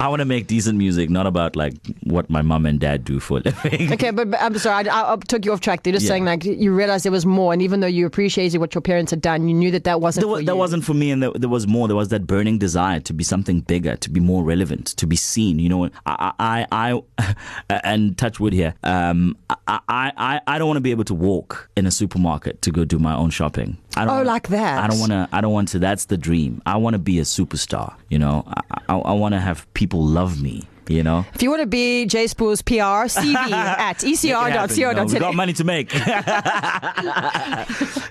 I 0.00 0.08
want 0.08 0.20
to 0.20 0.24
make 0.24 0.46
decent 0.46 0.78
music, 0.78 1.10
not 1.10 1.26
about 1.26 1.56
like 1.56 1.74
what 2.04 2.30
my 2.30 2.42
mom 2.42 2.66
and 2.66 2.78
dad 2.78 3.04
do 3.04 3.20
for 3.20 3.38
a 3.38 3.40
living. 3.40 3.92
Okay, 3.92 4.10
but, 4.10 4.30
but 4.30 4.40
I'm 4.40 4.56
sorry, 4.58 4.88
I, 4.88 5.12
I, 5.12 5.16
took 5.16 5.44
you 5.44 5.52
off 5.52 5.60
track. 5.60 5.82
They're 5.82 5.92
just 5.92 6.04
yeah. 6.04 6.10
saying 6.10 6.24
like 6.24 6.44
you 6.44 6.72
realized 6.74 7.04
there 7.04 7.12
was 7.12 7.26
more, 7.26 7.52
and 7.52 7.62
even 7.62 7.80
though 7.80 7.88
you 7.88 8.06
appreciated 8.06 8.58
what 8.58 8.74
your 8.74 8.82
parents 8.82 9.10
had 9.10 9.20
done, 9.20 9.48
you 9.48 9.54
knew 9.54 9.70
that 9.72 9.84
that 9.84 10.00
wasn't. 10.00 10.22
There 10.22 10.28
was, 10.28 10.40
for 10.40 10.46
that 10.46 10.56
wasn't 10.56 10.84
for 10.84 10.94
me, 10.94 11.10
and 11.10 11.22
there, 11.22 11.32
there, 11.32 11.48
was 11.48 11.66
more. 11.66 11.88
There 11.88 11.96
was 11.96 12.08
that 12.08 12.26
burning 12.26 12.58
desire 12.58 13.00
to 13.00 13.12
be 13.12 13.24
something 13.24 13.60
bigger, 13.60 13.96
to 13.96 14.10
be 14.10 14.20
more 14.20 14.44
relevant, 14.44 14.86
to 14.88 15.06
be 15.06 15.16
seen. 15.16 15.58
You 15.58 15.68
know, 15.68 15.90
I, 16.06 16.32
I, 16.38 16.66
I 17.18 17.34
and 17.84 18.16
touch 18.16 18.38
wood 18.38 18.52
here. 18.52 18.74
Um, 18.82 19.36
I, 19.66 19.80
I, 19.88 20.40
I 20.46 20.58
don't 20.58 20.68
want 20.68 20.76
to 20.76 20.82
be 20.82 20.90
able 20.90 21.04
to 21.04 21.14
walk 21.14 21.68
in 21.76 21.86
a 21.86 21.90
supermarket 21.90 22.62
to 22.62 22.70
go 22.70 22.84
do 22.84 22.98
my 22.98 23.14
own 23.14 23.30
shopping. 23.30 23.78
I 23.96 24.00
don't 24.00 24.10
oh, 24.10 24.16
wanna, 24.16 24.24
that. 24.48 24.82
I 24.82 24.86
don't 24.86 24.98
want 24.98 25.12
to. 25.12 25.28
I 25.32 25.40
don't 25.40 25.52
want 25.52 25.68
to. 25.68 25.78
That's 25.78 26.06
the 26.06 26.16
dream. 26.16 26.62
I 26.66 26.76
want 26.76 26.94
to 26.94 26.98
be 26.98 27.18
a 27.18 27.22
superstar. 27.22 27.94
You 28.08 28.18
know, 28.18 28.44
I, 28.46 28.80
I, 28.88 28.96
I 28.96 29.12
want 29.12 29.34
to 29.34 29.40
have 29.40 29.72
people 29.74 30.04
love 30.04 30.40
me 30.40 30.64
you 30.88 31.02
know. 31.02 31.24
If 31.34 31.42
you 31.42 31.50
want 31.50 31.62
to 31.62 31.66
be 31.66 32.06
JSbu's 32.08 32.62
PR, 32.62 33.08
CV 33.08 33.34
at 33.52 33.98
ecr.co.za. 33.98 34.80
You 34.80 34.94
know, 34.94 35.04
we 35.04 35.18
got 35.18 35.34
money 35.34 35.52
to 35.54 35.64
make. 35.64 35.92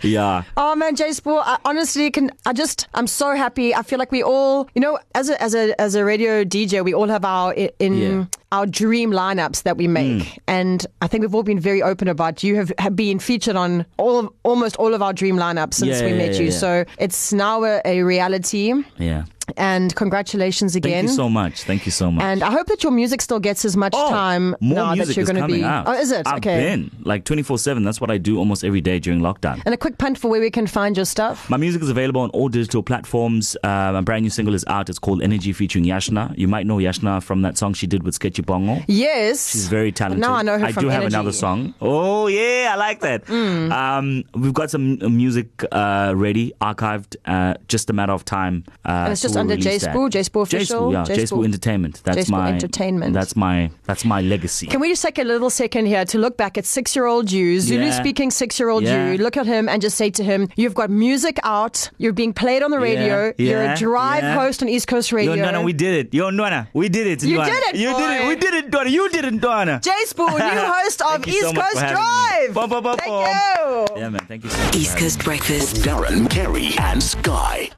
yeah. 0.03 0.43
Oh 0.57 0.75
man, 0.75 0.95
JSbu, 0.95 1.41
I 1.43 1.57
honestly 1.65 2.12
can. 2.12 2.31
I 2.45 2.53
just, 2.53 2.88
I'm 2.93 3.07
so 3.07 3.36
happy. 3.36 3.73
I 3.75 3.83
feel 3.83 3.99
like 3.99 4.12
we 4.12 4.23
all, 4.23 4.69
you 4.75 4.81
know, 4.81 4.99
as 5.15 5.29
a 5.29 5.41
as 5.41 5.55
a 5.55 5.79
as 5.79 5.95
a 5.95 6.03
radio 6.03 6.43
DJ, 6.43 6.83
we 6.83 6.93
all 6.93 7.07
have 7.07 7.25
our 7.25 7.53
in. 7.53 7.97
Yeah. 7.97 8.25
Our 8.53 8.67
dream 8.67 9.09
lineups 9.09 9.63
that 9.63 9.77
we 9.77 9.88
make, 9.88 10.21
mm. 10.21 10.38
and 10.45 10.86
I 11.01 11.07
think 11.07 11.21
we've 11.23 11.33
all 11.33 11.41
been 11.41 11.59
very 11.59 11.81
open 11.81 12.07
about. 12.07 12.43
You 12.43 12.55
have, 12.57 12.71
have 12.77 12.95
been 12.95 13.17
featured 13.17 13.55
on 13.55 13.83
all 13.97 14.19
of, 14.19 14.29
almost 14.43 14.75
all 14.75 14.93
of 14.93 15.01
our 15.01 15.12
dream 15.12 15.38
lineups 15.38 15.73
since 15.73 15.99
yeah, 15.99 16.05
we 16.05 16.12
yeah, 16.12 16.17
met 16.17 16.39
you. 16.39 16.51
So 16.51 16.86
it's 16.99 17.33
now 17.33 17.63
a, 17.63 17.81
a 17.83 18.03
reality. 18.03 18.71
Yeah 18.99 19.25
and 19.58 19.95
congratulations 19.95 20.75
again. 20.75 21.06
Thank 21.06 21.10
you 21.10 21.15
so 21.15 21.29
much. 21.29 21.63
Thank 21.63 21.86
you 21.86 21.91
so 21.91 22.12
much. 22.12 22.23
And 22.23 22.43
I 22.43 22.51
hope 22.51 22.67
that 22.67 22.84
your 22.84 22.91
music 22.91 23.21
still 23.21 23.39
gets 23.39 23.65
as 23.65 23.75
much 23.75 23.93
oh, 23.95 24.10
time 24.10 24.56
now 24.62 24.95
that 24.95 25.15
you're 25.15 25.25
going 25.25 25.38
to 25.38 25.47
be. 25.47 25.63
Out. 25.63 25.88
Oh, 25.88 25.93
is 25.93 26.12
it? 26.12 26.27
I've 26.27 26.38
okay. 26.38 26.58
been 26.58 26.91
like 27.03 27.25
24 27.25 27.58
7. 27.58 27.84
That's 27.84 28.01
what 28.01 28.12
I 28.12 28.17
do 28.17 28.38
almost 28.38 28.63
every 28.63 28.82
day 28.82 28.99
during 28.99 29.19
lockdown. 29.21 29.62
And 29.65 29.73
a 29.73 29.77
quick 29.77 29.97
punt 29.97 30.17
for 30.17 30.29
where 30.29 30.41
we 30.41 30.51
can 30.51 30.67
find 30.67 30.95
your 30.95 31.06
stuff. 31.06 31.49
My 31.49 31.58
music 31.58 31.82
is 31.82 31.89
available 31.89 32.21
on 32.21 32.29
all 32.32 32.49
digital 32.49 32.84
platforms. 32.84 33.56
Uh, 33.63 33.91
my 33.93 34.01
brand 34.01 34.23
new 34.23 34.29
single 34.29 34.53
is 34.53 34.65
out. 34.67 34.89
It's 34.89 34.99
called 34.99 35.21
Energy 35.21 35.53
featuring 35.53 35.86
Yashna. 35.86 36.38
You 36.38 36.47
might 36.47 36.65
know 36.65 36.77
Yashna 36.77 37.21
from 37.21 37.41
that 37.43 37.58
song 37.58 37.73
she 37.73 37.88
did 37.88 38.03
with 38.03 38.15
Sketchy 38.15 38.41
Bongo. 38.41 38.84
Yes. 38.88 39.51
She's 39.51 39.67
very 39.67 39.91
talented. 39.91 40.21
Now 40.21 40.34
I 40.34 40.43
know 40.43 40.58
her 40.60 40.65
I 40.65 40.71
do 40.71 40.88
have 40.88 41.01
Energy. 41.01 41.15
another 41.15 41.32
song. 41.32 41.73
Oh, 41.82 42.27
yeah. 42.27 42.71
I 42.73 42.75
like 42.75 43.01
that. 43.01 43.25
Mm. 43.25 43.71
Um, 43.71 44.23
we've 44.34 44.53
got 44.53 44.69
some 44.69 44.97
music 45.15 45.63
uh, 45.71 46.13
ready, 46.15 46.53
archived. 46.62 47.15
Uh, 47.25 47.56
just 47.67 47.89
a 47.89 47.93
matter 47.93 48.13
of 48.13 48.25
time. 48.25 48.65
Uh, 48.86 49.15
just 49.34 49.38
under 49.38 49.56
JSbu, 49.58 50.10
J 50.10 50.24
Spool 50.24 50.41
official. 50.43 50.91
yeah, 50.91 51.04
JSbu 51.04 51.43
Entertainment. 51.46 52.02
That's 52.04 52.17
JSbu 52.17 52.32
my 52.32 52.50
Entertainment. 52.50 53.13
That's 53.13 53.36
my 53.36 53.72
that's 53.86 54.06
my 54.06 54.22
legacy. 54.22 54.67
Can 54.67 54.80
we 54.80 54.89
just 54.89 55.02
take 55.04 55.19
a 55.19 55.24
little 55.24 55.50
second 55.50 55.86
here 55.88 56.06
to 56.06 56.17
look 56.17 56.38
back 56.38 56.58
at 56.58 56.65
six-year-old 56.65 57.32
you, 57.32 57.60
Zulu-speaking 57.60 58.32
six-year-old 58.32 58.84
you? 58.84 59.17
Look 59.17 59.38
at 59.38 59.46
him 59.46 59.67
and 59.69 59.82
just 59.82 59.98
say 59.98 60.10
to 60.12 60.24
him, 60.24 60.50
"You've 60.56 60.74
got 60.76 60.89
music 60.89 61.39
out. 61.43 61.89
You're 61.98 62.13
being 62.13 62.34
played 62.34 62.63
on 62.63 62.72
the 62.72 62.80
radio. 62.80 63.34
Yeah, 63.38 63.50
You're 63.50 63.63
a 63.74 63.76
drive 63.76 64.24
yeah. 64.24 64.36
host 64.36 64.62
on 64.62 64.69
East 64.69 64.88
Coast 64.88 65.12
Radio." 65.12 65.34
Yo, 65.34 65.43
Nwana, 65.43 65.63
we 65.63 65.74
did 65.74 65.93
it. 66.06 66.13
Yo, 66.13 66.30
Nwana, 66.32 66.67
we 66.74 66.89
did 66.89 67.08
it. 67.08 67.24
You 67.24 67.39
Nwana. 67.39 67.46
did 67.46 67.63
it, 67.69 67.76
You 67.76 67.91
boy. 67.91 68.00
did 68.00 68.12
it. 68.22 68.28
We 68.28 68.36
did 68.36 68.54
it, 68.54 68.72
Nwana. 68.72 68.89
You 68.91 69.10
did 69.10 69.26
it, 69.26 69.34
Nwana. 69.41 69.82
J 69.82 69.91
Spool, 70.06 70.28
new 70.30 70.38
host 70.76 71.02
of 71.02 71.08
Thank 71.24 71.28
you 71.28 71.41
so 71.41 71.48
East 71.50 71.56
Coast 71.56 71.74
for 71.74 71.80
having 71.80 71.96
me. 71.96 72.46
Drive. 72.46 72.54
Bum, 72.54 72.69
bum, 72.69 72.84
bum, 72.84 72.98
Thank 72.98 73.10
bum. 73.12 73.88
you. 73.96 74.02
Yeah, 74.02 74.10
man. 74.10 74.26
Thank 74.28 74.43
you 74.43 74.50
so 74.50 74.63
much. 74.63 74.76
East. 74.76 74.98
Coast 74.98 75.24
Breakfast. 75.24 75.76
Darren, 75.78 76.30
Keri, 76.30 76.74
and 76.80 77.02
Sky. 77.02 77.69